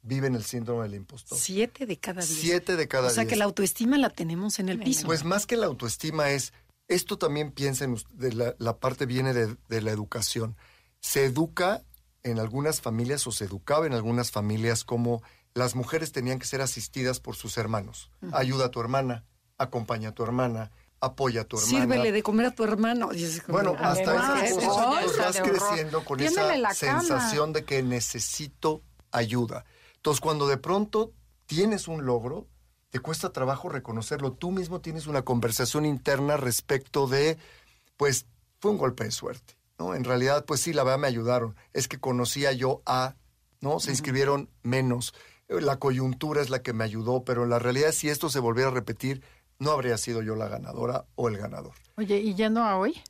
[0.03, 1.37] viven el síndrome del impostor.
[1.37, 2.39] Siete de cada diez.
[2.39, 3.13] Siete de cada diez.
[3.13, 5.07] O sea que la autoestima la tenemos en el piso.
[5.07, 6.53] Pues más que la autoestima es,
[6.89, 10.57] esto también piensen, de la, la parte viene de, de la educación.
[11.01, 11.83] Se educa
[12.23, 15.23] en algunas familias o se educaba en algunas familias como
[15.55, 18.11] las mujeres tenían que ser asistidas por sus hermanos.
[18.33, 19.25] Ayuda a tu hermana,
[19.57, 21.79] acompaña a tu hermana, apoya a tu hermana.
[21.79, 23.11] Sírvele de comer a tu hermano.
[23.49, 29.65] Bueno, hasta esas cosas vas creciendo con esa sensación de que necesito ayuda.
[29.97, 31.13] Entonces, cuando de pronto
[31.47, 32.47] tienes un logro,
[32.91, 34.33] te cuesta trabajo reconocerlo.
[34.33, 37.39] Tú mismo tienes una conversación interna respecto de,
[37.97, 38.27] pues,
[38.61, 39.95] fue un golpe de suerte, ¿no?
[39.95, 41.57] En realidad, pues sí, la verdad me ayudaron.
[41.73, 43.17] Es que conocía yo a,
[43.61, 43.81] ¿no?
[43.81, 45.15] Se inscribieron menos.
[45.49, 48.75] La coyuntura es la que me ayudó, pero la realidad, si esto se volviera a
[48.75, 49.23] repetir,
[49.59, 51.75] no habría sido yo la ganadora o el ganador.
[51.97, 53.01] Oye, y yendo a hoy,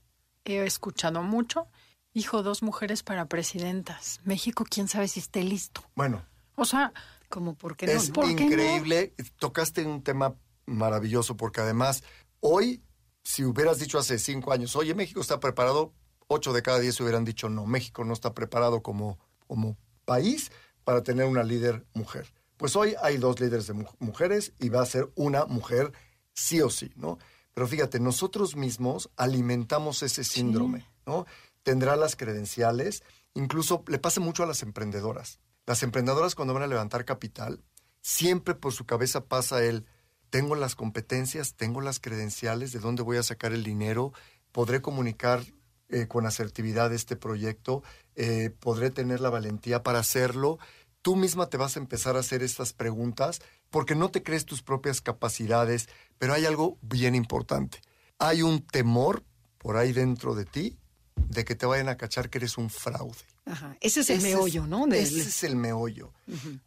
[0.44, 1.66] he escuchado mucho,
[2.14, 4.20] dijo dos mujeres para presidentas.
[4.24, 5.82] México, quién sabe si esté listo.
[5.94, 6.24] Bueno.
[6.56, 6.92] O sea,
[7.28, 7.92] como porque no.
[7.92, 10.34] Es increíble, tocaste un tema
[10.66, 12.02] maravilloso porque además
[12.40, 12.82] hoy,
[13.22, 15.92] si hubieras dicho hace cinco años, oye, México está preparado,
[16.28, 20.50] ocho de cada diez hubieran dicho no, México no está preparado como, como país
[20.84, 22.32] para tener una líder mujer.
[22.56, 25.92] Pues hoy hay dos líderes de mujeres y va a ser una mujer
[26.32, 27.18] sí o sí, ¿no?
[27.52, 31.26] Pero fíjate, nosotros mismos alimentamos ese síndrome, ¿no?
[31.62, 33.02] Tendrá las credenciales,
[33.34, 35.40] incluso le pasa mucho a las emprendedoras.
[35.66, 37.62] Las emprendedoras cuando van a levantar capital,
[38.00, 39.86] siempre por su cabeza pasa el,
[40.30, 44.12] tengo las competencias, tengo las credenciales, de dónde voy a sacar el dinero,
[44.52, 45.44] podré comunicar
[45.88, 47.82] eh, con asertividad este proyecto,
[48.14, 50.58] eh, podré tener la valentía para hacerlo.
[51.02, 54.62] Tú misma te vas a empezar a hacer estas preguntas porque no te crees tus
[54.62, 57.80] propias capacidades, pero hay algo bien importante.
[58.18, 59.22] Hay un temor
[59.58, 60.78] por ahí dentro de ti
[61.14, 63.18] de que te vayan a cachar que eres un fraude.
[63.44, 63.76] Ajá.
[63.80, 64.86] Ese es el meollo, ¿no?
[64.86, 66.12] Ese es el meollo.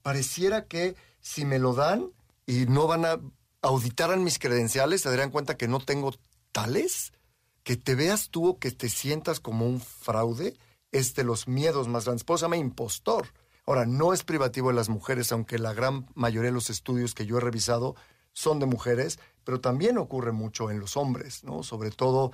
[0.02, 2.12] Pareciera que si me lo dan
[2.46, 3.20] y no van a
[3.62, 6.14] auditar mis credenciales, se darán cuenta que no tengo
[6.52, 7.14] tales,
[7.70, 10.58] que te veas tú o que te sientas como un fraude,
[10.92, 12.24] es de los miedos más grandes.
[12.24, 13.28] Por eso se llama impostor.
[13.68, 17.28] Ahora, no es privativo de las mujeres, aunque la gran mayoría de los estudios que
[17.28, 17.96] yo he revisado
[18.34, 21.62] son de mujeres, pero también ocurre mucho en los hombres, ¿no?
[21.62, 22.32] Sobre todo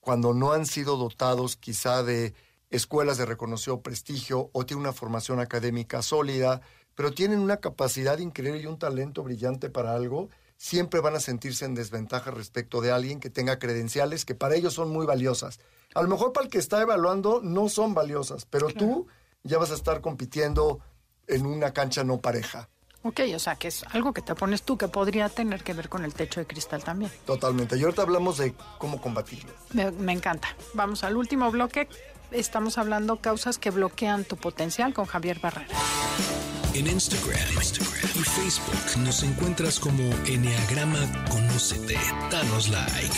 [0.00, 2.34] cuando no han sido dotados quizá de
[2.68, 6.60] escuelas de reconocido prestigio o tienen una formación académica sólida,
[6.94, 11.64] pero tienen una capacidad increíble y un talento brillante para algo, siempre van a sentirse
[11.64, 15.60] en desventaja respecto de alguien que tenga credenciales que para ellos son muy valiosas.
[15.94, 19.06] A lo mejor para el que está evaluando no son valiosas, pero tú
[19.42, 20.80] ya vas a estar compitiendo
[21.26, 22.68] en una cancha no pareja.
[23.02, 25.90] Ok, o sea, que es algo que te pones tú que podría tener que ver
[25.90, 27.12] con el techo de cristal también.
[27.26, 27.76] Totalmente.
[27.76, 29.52] Y ahorita hablamos de cómo combatirlo.
[29.74, 30.48] Me, me encanta.
[30.72, 31.86] Vamos al último bloque.
[32.30, 35.76] Estamos hablando causas que bloquean tu potencial con Javier Barrera.
[36.74, 37.38] En Instagram,
[38.16, 40.98] y Facebook nos encuentras como Enneagrama
[41.30, 41.96] Conócete.
[42.32, 43.14] Danos like.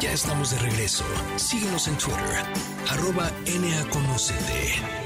[0.00, 1.04] Ya estamos de regreso.
[1.36, 2.44] Síguenos en Twitter,
[2.88, 5.05] arroba NAConocete.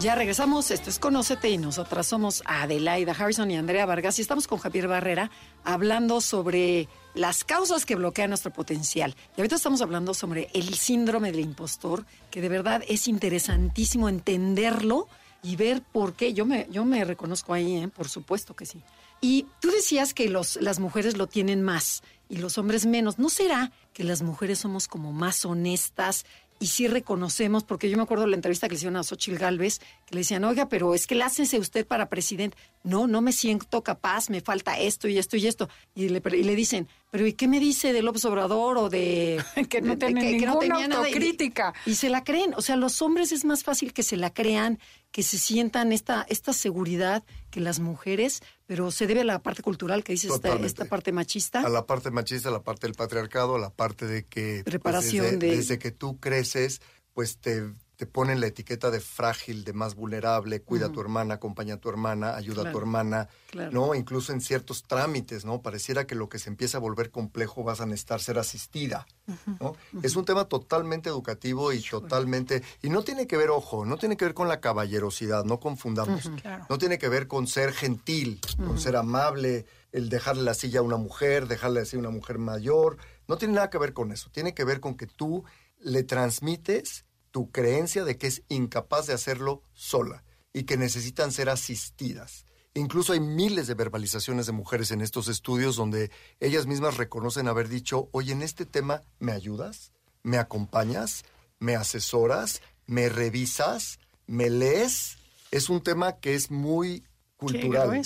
[0.00, 4.46] Ya regresamos, esto es Conócete y nosotras somos Adelaida Harrison y Andrea Vargas y estamos
[4.46, 5.32] con Javier Barrera
[5.64, 9.16] hablando sobre las causas que bloquean nuestro potencial.
[9.36, 15.08] Y ahorita estamos hablando sobre el síndrome del impostor, que de verdad es interesantísimo entenderlo
[15.42, 16.32] y ver por qué.
[16.32, 17.88] Yo me, yo me reconozco ahí, ¿eh?
[17.88, 18.80] por supuesto que sí.
[19.20, 23.18] Y tú decías que los, las mujeres lo tienen más y los hombres menos.
[23.18, 26.24] ¿No será que las mujeres somos como más honestas
[26.60, 29.38] y sí reconocemos, porque yo me acuerdo de la entrevista que le hicieron a Xochitl
[29.38, 32.56] Galvez, que le decían, oiga, pero es que lácese usted para presidente.
[32.82, 35.68] No, no me siento capaz, me falta esto y esto y esto.
[35.94, 39.42] Y le, y le dicen, pero ¿y qué me dice de López Obrador o de...
[39.70, 41.74] que no tiene ninguna autocrítica.
[41.86, 42.54] Y, se la creen.
[42.56, 44.78] O sea, los hombres es más fácil que se la crean,
[45.12, 49.62] que se sientan esta, esta seguridad que las mujeres, pero se debe a la parte
[49.62, 51.62] cultural que dice esta, esta, parte machista.
[51.62, 54.60] A la parte machista, a la parte del patriarcado, a la parte de que...
[54.62, 55.56] Pues, Preparación de...
[55.56, 56.82] Desde que tú creces,
[57.14, 61.34] pues te te ponen la etiqueta de frágil, de más vulnerable, cuida a tu hermana,
[61.34, 63.28] acompaña a tu hermana, ayuda a tu hermana,
[63.72, 63.92] ¿no?
[63.92, 65.62] Incluso en ciertos trámites, ¿no?
[65.62, 69.04] Pareciera que lo que se empieza a volver complejo vas a necesitar ser asistida,
[69.58, 69.74] ¿no?
[70.00, 72.62] Es un tema totalmente educativo y totalmente...
[72.82, 76.30] Y no tiene que ver, ojo, no tiene que ver con la caballerosidad, no confundamos.
[76.70, 80.84] No tiene que ver con ser gentil, con ser amable, el dejarle la silla a
[80.84, 82.98] una mujer, dejarle así a una mujer mayor.
[83.26, 84.30] No tiene nada que ver con eso.
[84.30, 85.42] Tiene que ver con que tú
[85.80, 87.06] le transmites
[87.38, 92.44] tu creencia de que es incapaz de hacerlo sola y que necesitan ser asistidas.
[92.74, 96.10] Incluso hay miles de verbalizaciones de mujeres en estos estudios donde
[96.40, 99.92] ellas mismas reconocen haber dicho, oye, en este tema, ¿me ayudas?
[100.24, 101.22] ¿Me acompañas?
[101.60, 102.60] ¿Me asesoras?
[102.86, 104.00] ¿Me revisas?
[104.26, 105.18] ¿Me lees?
[105.52, 107.04] Es un tema que es muy
[107.36, 108.02] cultural,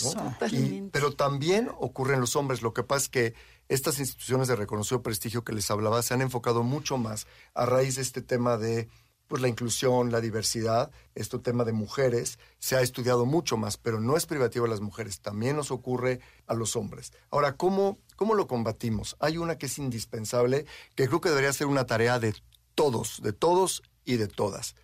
[0.93, 2.61] pero también ocurre en los hombres.
[2.61, 3.35] Lo que pasa es que
[3.71, 7.97] estas instituciones de reconocido prestigio que les hablaba se han enfocado mucho más a raíz
[7.97, 8.91] de este tema de
[9.33, 13.99] pues la inclusión, la diversidad, este tema de mujeres, se ha estudiado mucho más, pero
[13.99, 17.15] no es privativo a las mujeres, también nos ocurre a los hombres.
[17.31, 19.17] Ahora, ¿cómo, cómo lo combatimos?
[19.21, 22.35] Hay una que es indispensable, que creo que debería ser una tarea de
[22.75, 24.75] todos, de todos y de todas.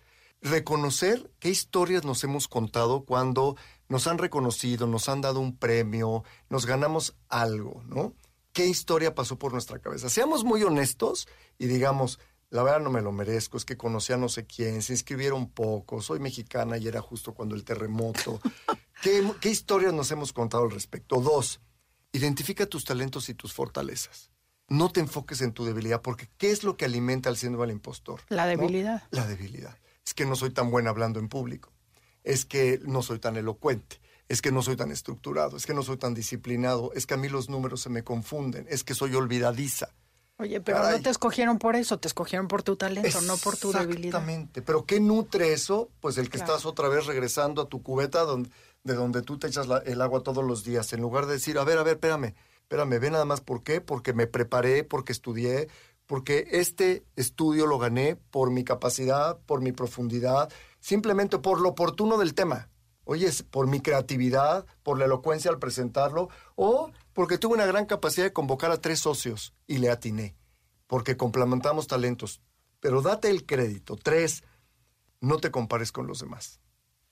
[0.41, 3.55] Reconocer qué historias nos hemos contado cuando
[3.87, 8.15] nos han reconocido, nos han dado un premio, nos ganamos algo, ¿no?
[8.51, 10.09] ¿Qué historia pasó por nuestra cabeza?
[10.09, 11.27] Seamos muy honestos
[11.59, 12.19] y digamos,
[12.51, 15.49] la verdad no me lo merezco, es que conocí a no sé quién, se inscribieron
[15.49, 18.41] poco, soy mexicana y era justo cuando el terremoto.
[19.01, 21.21] ¿Qué, ¿Qué, historias nos hemos contado al respecto?
[21.21, 21.61] Dos,
[22.11, 24.31] identifica tus talentos y tus fortalezas.
[24.67, 27.75] No te enfoques en tu debilidad, porque ¿qué es lo que alimenta al síndrome del
[27.75, 28.21] impostor?
[28.29, 29.03] La debilidad.
[29.11, 29.77] La debilidad.
[30.05, 31.71] Es que no soy tan buena hablando en público,
[32.23, 35.83] es que no soy tan elocuente, es que no soy tan estructurado, es que no
[35.83, 39.15] soy tan disciplinado, es que a mí los números se me confunden, es que soy
[39.15, 39.89] olvidadiza.
[40.39, 43.73] Oye, pero no te escogieron por eso, te escogieron por tu talento, no por tu
[43.73, 44.21] debilidad.
[44.21, 44.61] Exactamente.
[44.61, 45.89] Pero ¿qué nutre eso?
[45.99, 48.49] Pues el que estás otra vez regresando a tu cubeta donde,
[48.85, 51.65] de donde tú te echas el agua todos los días, en lugar de decir, a
[51.65, 55.67] ver, a ver, espérame, espérame, ve nada más por qué, porque me preparé, porque estudié,
[56.05, 62.17] porque este estudio lo gané por mi capacidad, por mi profundidad, simplemente por lo oportuno
[62.17, 62.69] del tema.
[63.03, 68.25] Oye, por mi creatividad, por la elocuencia al presentarlo, o porque tuve una gran capacidad
[68.25, 70.37] de convocar a tres socios y le atiné,
[70.87, 72.39] porque complementamos talentos.
[72.79, 73.97] Pero date el crédito.
[73.97, 74.41] Tres,
[75.19, 76.61] no te compares con los demás.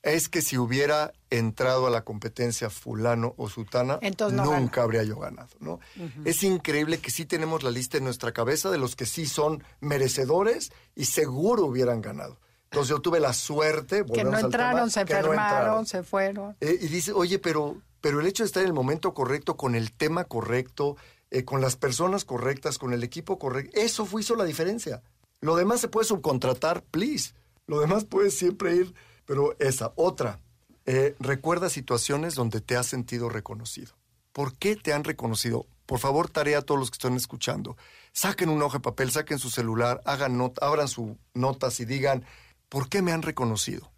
[0.04, 4.00] Es que si hubiera entrado a la competencia fulano o sutana,
[4.32, 5.82] nunca habría yo ganado, ¿no?
[6.24, 9.62] Es increíble que sí tenemos la lista en nuestra cabeza de los que sí son
[9.82, 12.40] merecedores y seguro hubieran ganado.
[12.72, 16.56] Entonces yo tuve la suerte, que no entraron, se enfermaron, se fueron.
[16.60, 19.76] Eh, y dice, oye, pero, pero el hecho de estar en el momento correcto, con
[19.76, 20.96] el tema correcto,
[21.30, 25.04] eh, con las personas correctas, con el equipo correcto, eso fue, hizo la diferencia.
[25.42, 27.34] Lo demás se puede subcontratar, please.
[27.66, 28.96] Lo demás puede siempre ir,
[29.26, 30.40] pero esa, otra.
[30.86, 33.98] Eh, recuerda situaciones donde te has sentido reconocido.
[34.32, 35.66] ¿Por qué te han reconocido?
[35.86, 37.76] Por favor, tarea a todos los que están escuchando.
[38.14, 42.24] Saquen un hoja de papel, saquen su celular, hagan not abran sus notas y digan,
[42.70, 43.92] ¿por qué me han reconocido?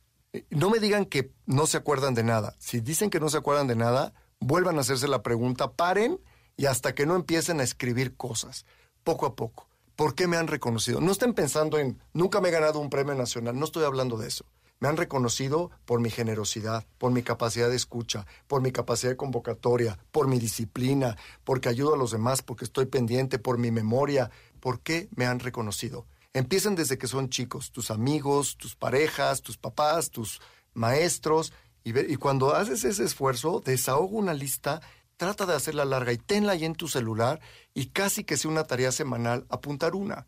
[0.50, 2.56] No me digan que no se acuerdan de nada.
[2.60, 6.20] Si dicen que no se acuerdan de nada, vuelvan a hacerse la pregunta, paren
[6.56, 8.66] y hasta que no empiecen a escribir cosas,
[9.04, 9.68] poco a poco.
[9.96, 11.02] ¿Por qué me han reconocido?
[11.02, 14.28] No estén pensando en, nunca me he ganado un premio nacional, no estoy hablando de
[14.28, 14.46] eso.
[14.80, 19.18] Me han reconocido por mi generosidad, por mi capacidad de escucha, por mi capacidad de
[19.18, 24.32] convocatoria, por mi disciplina, porque ayudo a los demás, porque estoy pendiente, por mi memoria.
[24.62, 26.06] ¿Por qué me han reconocido?
[26.34, 30.42] Empiezan desde que son chicos, tus amigos, tus parejas, tus papás, tus
[30.74, 31.54] maestros.
[31.84, 34.82] Y, y cuando haces ese esfuerzo, desahoga una lista,
[35.20, 37.42] trata de hacerla larga y tenla ahí en tu celular
[37.74, 40.28] y casi que sea una tarea semanal, apuntar una,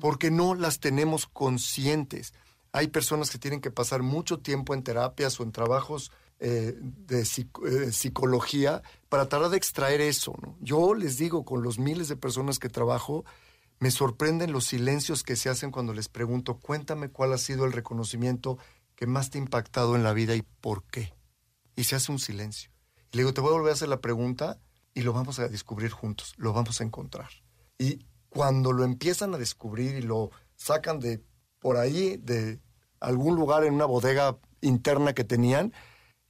[0.00, 2.32] porque no las tenemos conscientes.
[2.70, 7.22] Hay personas que tienen que pasar mucho tiempo en terapias o en trabajos eh, de
[7.22, 10.36] eh, psicología para tratar de extraer eso.
[10.60, 13.24] Yo les digo, con los miles de personas que trabajo,
[13.80, 17.72] me sorprenden los silencios que se hacen cuando les pregunto, cuéntame cuál ha sido el
[17.72, 18.58] reconocimiento
[18.96, 21.14] que más te ha impactado en la vida y por qué.
[21.76, 22.70] Y se hace un silencio.
[23.12, 24.58] Y le digo, te voy a volver a hacer la pregunta
[24.94, 27.30] y lo vamos a descubrir juntos, lo vamos a encontrar.
[27.78, 31.22] Y cuando lo empiezan a descubrir y lo sacan de
[31.60, 32.60] por ahí, de
[33.00, 35.72] algún lugar en una bodega interna que tenían,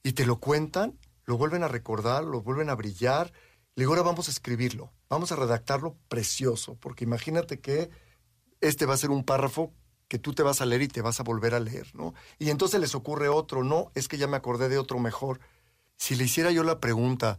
[0.02, 3.32] y te lo cuentan, lo vuelven a recordar, lo vuelven a brillar.
[3.74, 7.90] Le digo, ahora vamos a escribirlo, vamos a redactarlo precioso, porque imagínate que
[8.60, 9.72] este va a ser un párrafo
[10.08, 12.14] que tú te vas a leer y te vas a volver a leer, ¿no?
[12.38, 15.40] Y entonces les ocurre otro, no, es que ya me acordé de otro mejor.
[15.96, 17.38] Si le hiciera yo la pregunta,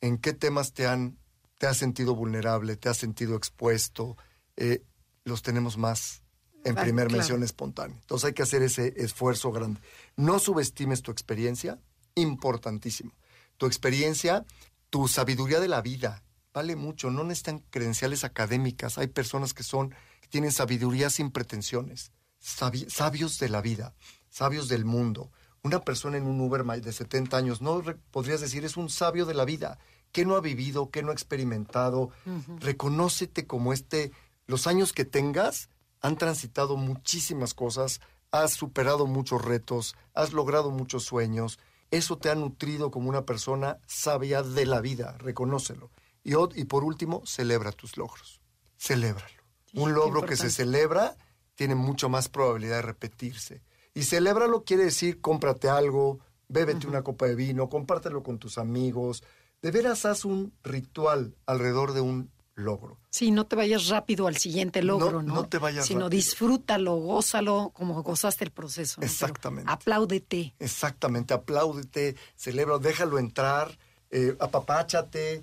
[0.00, 1.18] ¿en qué temas te han,
[1.58, 4.16] te has sentido vulnerable, te has sentido expuesto?
[4.56, 4.84] Eh,
[5.24, 6.22] los tenemos más
[6.64, 7.96] en ah, primer mención espontánea.
[7.98, 9.80] Entonces hay que hacer ese esfuerzo grande.
[10.16, 11.78] No subestimes tu experiencia,
[12.14, 13.12] importantísimo.
[13.56, 14.44] Tu experiencia,
[14.90, 17.10] tu sabiduría de la vida, vale mucho.
[17.10, 18.98] No necesitan credenciales académicas.
[18.98, 19.90] Hay personas que son,
[20.20, 22.12] que tienen sabiduría sin pretensiones.
[22.38, 23.94] sabios de la vida,
[24.28, 25.30] sabios del mundo.
[25.62, 29.34] Una persona en un Uber de 70 años, no podrías decir, es un sabio de
[29.34, 29.78] la vida.
[30.10, 30.90] que no ha vivido?
[30.90, 32.10] que no ha experimentado?
[32.58, 34.12] Reconócete como este,
[34.46, 35.70] los años que tengas
[36.02, 38.00] han transitado muchísimas cosas,
[38.32, 41.58] has superado muchos retos, has logrado muchos sueños,
[41.92, 45.90] eso te ha nutrido como una persona sabia de la vida, reconócelo.
[46.24, 48.40] Y, y por último, celebra tus logros.
[48.78, 49.42] Celébralo.
[49.74, 51.16] Un logro que se celebra
[51.54, 53.62] tiene mucho más probabilidad de repetirse.
[53.94, 59.22] Y celébralo quiere decir cómprate algo, bébete una copa de vino, compártelo con tus amigos.
[59.60, 62.98] De veras haz un ritual alrededor de un logro.
[63.10, 65.34] Sí, no te vayas rápido al siguiente logro, ¿no?
[65.34, 69.00] No, te vayas Sino disfrútalo, gózalo como gozaste el proceso.
[69.00, 69.70] Exactamente.
[69.70, 70.54] apláudete.
[70.58, 73.78] Exactamente, apláudete, celebra, déjalo entrar,
[74.10, 75.42] eh, apapáchate,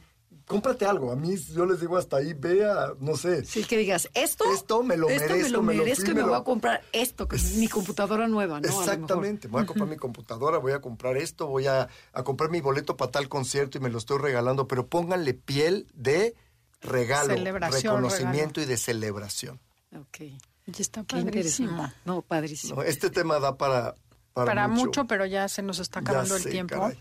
[0.49, 1.11] cómprate algo.
[1.11, 3.45] A mí, yo les digo hasta ahí, vea, no sé.
[3.45, 6.43] Sí, que digas, esto, esto me lo merezco, me lo merezco y me voy a
[6.43, 8.67] comprar esto, que es mi computadora nueva, ¿no?
[8.67, 12.61] Exactamente, voy a comprar mi computadora, voy a comprar esto, voy a, a comprar mi
[12.61, 16.35] boleto para tal concierto y me lo estoy regalando, pero pónganle piel de
[16.81, 17.35] regalo,
[17.69, 19.59] reconocimiento y de celebración.
[19.95, 20.17] Ok.
[20.65, 21.93] Ya está padrísimo.
[22.05, 22.81] No, padrísimo.
[22.81, 23.93] este tema da para...
[24.33, 25.05] Para, mucho.
[25.05, 26.91] pero ya se nos está acabando el tiempo.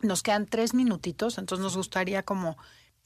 [0.00, 2.56] Nos quedan tres minutitos, entonces nos gustaría como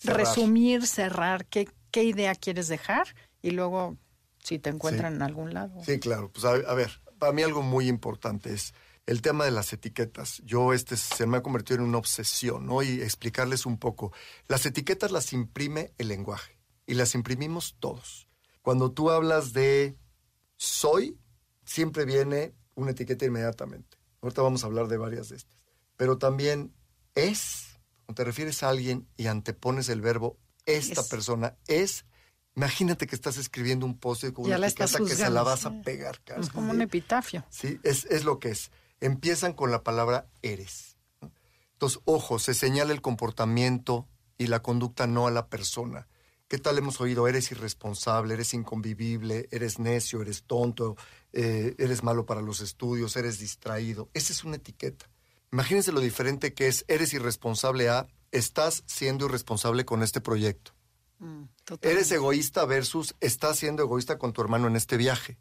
[0.02, 3.96] resumir, cerrar, qué, qué idea quieres dejar y luego
[4.38, 5.82] si te encuentran en algún lado.
[5.84, 6.30] Sí, claro.
[6.32, 8.74] Pues a ver, para mí algo muy importante es
[9.06, 10.40] el tema de las etiquetas.
[10.44, 12.82] Yo este se me ha convertido en una obsesión, ¿no?
[12.82, 14.12] Y explicarles un poco.
[14.46, 18.28] Las etiquetas las imprime el lenguaje y las imprimimos todos.
[18.62, 19.96] Cuando tú hablas de
[20.56, 21.18] soy,
[21.64, 23.98] siempre viene una etiqueta inmediatamente.
[24.22, 25.64] Ahorita vamos a hablar de varias de estas.
[25.96, 26.72] Pero también
[27.14, 27.69] es,
[28.10, 30.36] cuando te refieres a alguien y antepones el verbo
[30.66, 32.04] esta persona es,
[32.56, 36.20] Imagínate que estás escribiendo un post con una etiqueta que se la vas a pegar.
[36.36, 37.44] Es como un epitafio.
[37.48, 40.96] Sí, es, es lo que es empiezan con la palabra eres.
[41.72, 46.08] Entonces, ojo, se señala el comportamiento y la conducta no a la persona.
[46.48, 47.28] ¿Qué tal hemos oído?
[47.28, 50.96] Eres irresponsable, eres inconvivible, eres necio, eres tonto,
[51.32, 54.10] eh, eres malo para los estudios, eres distraído.
[54.12, 55.08] Esa es una etiqueta.
[55.52, 60.72] Imagínense lo diferente que es eres irresponsable a estás siendo irresponsable con este proyecto.
[61.18, 61.44] Mm,
[61.82, 65.38] eres egoísta versus estás siendo egoísta con tu hermano en este viaje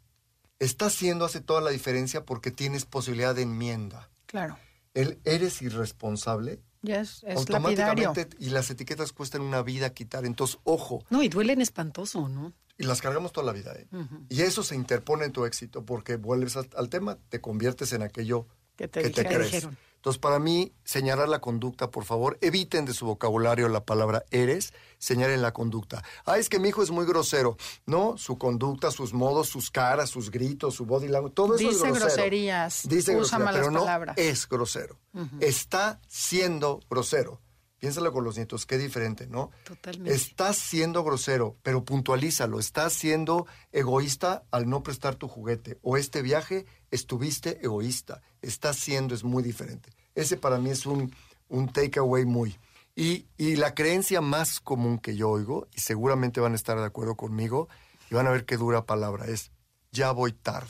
[0.60, 4.10] está haciendo hace toda la diferencia porque tienes posibilidad de enmienda.
[4.26, 4.56] Claro.
[4.94, 6.62] El eres irresponsable.
[6.82, 11.04] Ya es, automáticamente y las etiquetas cuestan una vida quitar, entonces ojo.
[11.10, 12.54] No, y duelen espantoso, ¿no?
[12.78, 13.86] Y las cargamos toda la vida, ¿eh?
[14.30, 18.46] Y eso se interpone en tu éxito porque vuelves al tema, te conviertes en aquello
[18.76, 19.68] que te, crees.
[20.00, 24.72] Entonces, para mí, señalar la conducta, por favor, eviten de su vocabulario la palabra eres,
[24.96, 26.02] señalen la conducta.
[26.24, 27.58] Ah, es que mi hijo es muy grosero.
[27.84, 31.76] No, su conducta, sus modos, sus caras, sus gritos, su body language, todo eso es
[31.80, 31.94] grosero.
[32.06, 34.16] groserías, Dice usa malas pero no palabras.
[34.16, 34.98] es grosero.
[35.38, 37.38] Está siendo grosero.
[37.80, 39.50] Piénsalo con los nietos, qué diferente, ¿no?
[39.64, 40.14] Totalmente.
[40.14, 42.60] Estás siendo grosero, pero puntualízalo.
[42.60, 45.78] Estás siendo egoísta al no prestar tu juguete.
[45.82, 48.20] O este viaje estuviste egoísta.
[48.42, 49.90] Estás siendo es muy diferente.
[50.14, 51.12] Ese para mí es un,
[51.48, 52.56] un takeaway muy.
[52.94, 56.84] Y, y la creencia más común que yo oigo, y seguramente van a estar de
[56.84, 57.68] acuerdo conmigo,
[58.10, 59.52] y van a ver qué dura palabra es,
[59.90, 60.68] ya voy tarde.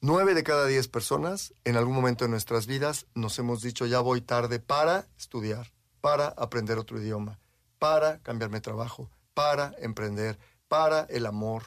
[0.00, 4.00] Nueve de cada diez personas en algún momento de nuestras vidas nos hemos dicho ya
[4.00, 5.72] voy tarde para estudiar,
[6.04, 7.40] para aprender otro idioma,
[7.78, 10.38] para cambiarme de trabajo, para emprender,
[10.68, 11.62] para el amor.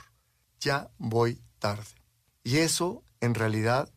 [0.59, 1.87] Ya voy tarde.
[2.43, 3.91] Y eso, en realidad,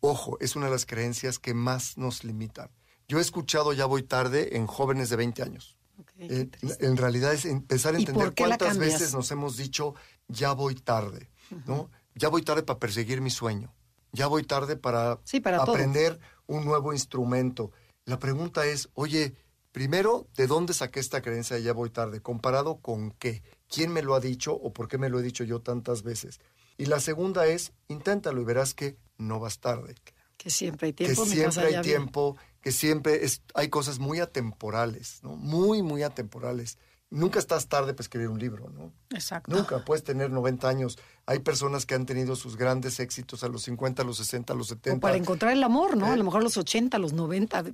[0.00, 2.68] ojo, es una de las creencias que más nos limitan.
[3.08, 5.78] Yo he escuchado ya voy tarde en jóvenes de 20 años.
[6.18, 9.94] En realidad es empezar a entender cuántas veces nos hemos dicho
[10.28, 11.30] ya voy tarde,
[11.64, 11.90] ¿no?
[12.14, 13.72] Ya voy tarde para perseguir mi sueño
[14.16, 15.20] ya voy tarde para,
[15.60, 17.70] aprender un nuevo instrumento.
[18.06, 19.34] La pregunta es, oye,
[19.76, 22.22] primero, ¿de dónde saqué esta creencia de ya voy tarde?
[22.22, 23.42] ¿Comparado con qué?
[23.68, 26.40] ¿Quién me lo ha dicho o por qué me lo he dicho yo tantas veces?
[26.78, 29.94] Y la segunda es, inténtalo y verás que no vas tarde.
[30.38, 31.24] Que siempre hay tiempo.
[31.24, 35.36] Que siempre hay tiempo, que siempre es, hay cosas muy atemporales, ¿no?
[35.36, 36.78] Muy, muy atemporales
[37.10, 38.92] nunca estás tarde para escribir un libro, ¿no?
[39.10, 39.54] Exacto.
[39.54, 40.98] Nunca, puedes tener 90 años.
[41.26, 44.56] Hay personas que han tenido sus grandes éxitos a los 50, a los 60, a
[44.56, 44.96] los 70.
[44.96, 46.06] O para encontrar el amor, ¿no?
[46.06, 47.64] a lo mejor a los 80, a los 90.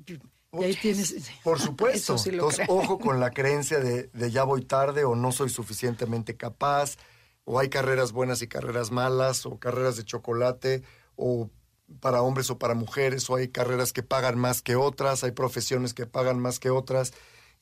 [0.52, 1.14] Y ahí tienes...
[1.42, 2.16] Por supuesto.
[2.24, 6.96] Entonces, ojo con la creencia de, de ya voy tarde o no soy suficientemente capaz,
[7.44, 10.82] o hay carreras buenas y carreras malas, o carreras de chocolate,
[11.16, 11.50] o
[12.00, 15.94] para hombres o para mujeres, o hay carreras que pagan más que otras, hay profesiones
[15.94, 17.12] que pagan más que otras.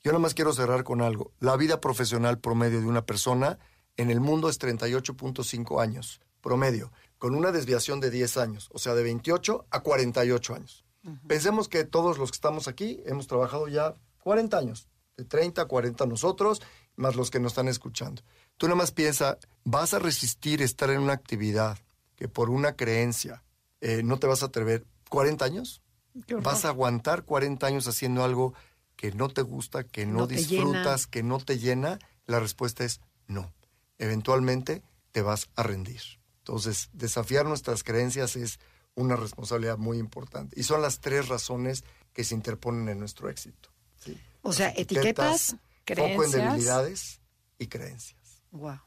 [0.03, 1.31] Yo nada más quiero cerrar con algo.
[1.39, 3.59] La vida profesional promedio de una persona
[3.97, 8.95] en el mundo es 38.5 años, promedio, con una desviación de 10 años, o sea,
[8.95, 10.85] de 28 a 48 años.
[11.27, 14.87] Pensemos que todos los que estamos aquí hemos trabajado ya 40 años,
[15.17, 16.61] de 30 a 40 nosotros,
[16.95, 18.21] más los que nos están escuchando.
[18.57, 21.79] Tú nada más piensa, ¿vas a resistir estar en una actividad
[22.15, 23.43] que por una creencia
[23.79, 25.81] eh, no te vas a atrever 40 años?
[26.41, 28.53] ¿Vas a aguantar 40 años haciendo algo
[28.95, 31.97] que no te gusta, que no, disfrutas, que no te llena,
[32.27, 33.51] la respuesta es no.
[33.97, 36.01] Eventualmente te vas a rendir.
[36.39, 38.59] Entonces, desafiar nuestras creencias es
[38.95, 40.59] una responsabilidad muy importante.
[40.59, 41.83] Y son las tres razones
[42.13, 43.69] que se interponen en nuestro éxito.
[44.43, 46.17] O sea, etiquetas, creencias.
[46.17, 47.21] Foco en debilidades
[47.59, 48.41] y creencias.
[48.51, 48.79] Wow.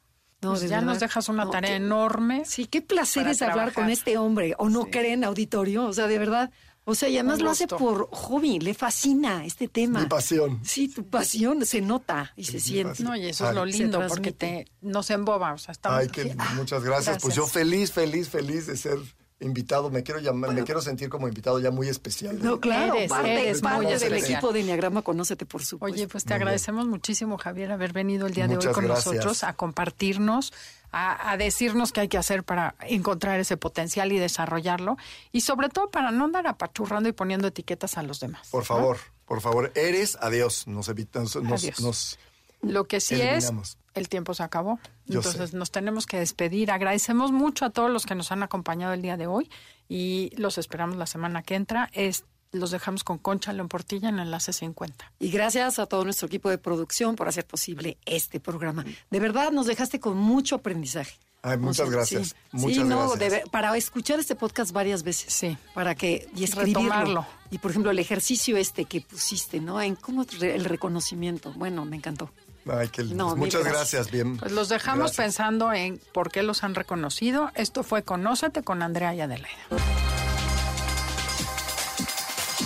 [0.42, 2.44] No, pues ya nos dejas una tarea enorme.
[2.44, 4.54] Sí, qué placer es hablar con este hombre.
[4.58, 5.86] ¿O no creen auditorio?
[5.86, 6.50] O sea, de verdad,
[6.84, 10.00] o sea, y además lo hace por hobby, le fascina este tema.
[10.00, 10.60] Mi pasión.
[10.64, 13.02] Sí, tu pasión se nota y se siente.
[13.02, 16.00] No, y eso es lo lindo, porque te nos emboba, o sea, estamos...
[16.00, 17.22] Ay, que, muchas gracias.
[17.22, 18.98] Pues yo feliz, feliz, feliz de ser
[19.44, 22.42] invitado, me quiero llamar, me quiero sentir como invitado ya muy especial.
[22.42, 25.94] No, claro, eres, parte, del equipo de Enneagrama Conócete, por supuesto.
[25.94, 29.52] Oye, pues te agradecemos muchísimo, Javier, haber venido el día de hoy con nosotros a
[29.52, 30.52] compartirnos,
[30.92, 34.96] a, decirnos qué hay que hacer para encontrar ese potencial y desarrollarlo,
[35.32, 38.48] y sobre todo para no andar apachurrando y poniendo etiquetas a los demás.
[38.50, 42.18] Por favor, por favor, eres adiós, nos evitas, nos, nos
[42.62, 43.52] lo que sí es,
[43.94, 44.78] el tiempo se acabó.
[45.08, 46.70] Entonces nos tenemos que despedir.
[46.70, 49.50] Agradecemos mucho a todos los que nos han acompañado el día de hoy
[49.88, 51.88] y los esperamos la semana que entra.
[51.92, 55.12] Es, los dejamos con Concha León Portilla en Enlace 50.
[55.18, 58.84] Y gracias a todo nuestro equipo de producción por hacer posible este programa.
[59.10, 61.14] De verdad, nos dejaste con mucho aprendizaje.
[61.42, 62.34] Ay, muchas gracias.
[62.52, 63.48] Muchas gracias.
[63.50, 65.30] para escuchar este podcast varias veces.
[65.30, 65.58] Sí.
[65.74, 67.26] Para que, y escribirlo.
[67.50, 69.80] Y por ejemplo, el ejercicio este que pusiste, ¿no?
[69.82, 71.52] En cómo el reconocimiento.
[71.52, 72.30] Bueno, me encantó.
[72.70, 73.36] Ay, qué lindo.
[73.36, 74.10] Muchas gracias.
[74.10, 74.36] Bien.
[74.38, 77.50] Pues los dejamos pensando en por qué los han reconocido.
[77.54, 79.58] Esto fue Conócete con Andrea y Adelaida.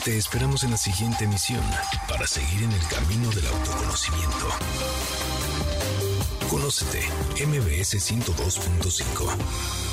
[0.05, 1.63] Te esperamos en la siguiente emisión
[2.09, 4.49] para seguir en el camino del autoconocimiento.
[6.49, 7.01] Conócete,
[7.47, 9.88] MBS 102.5.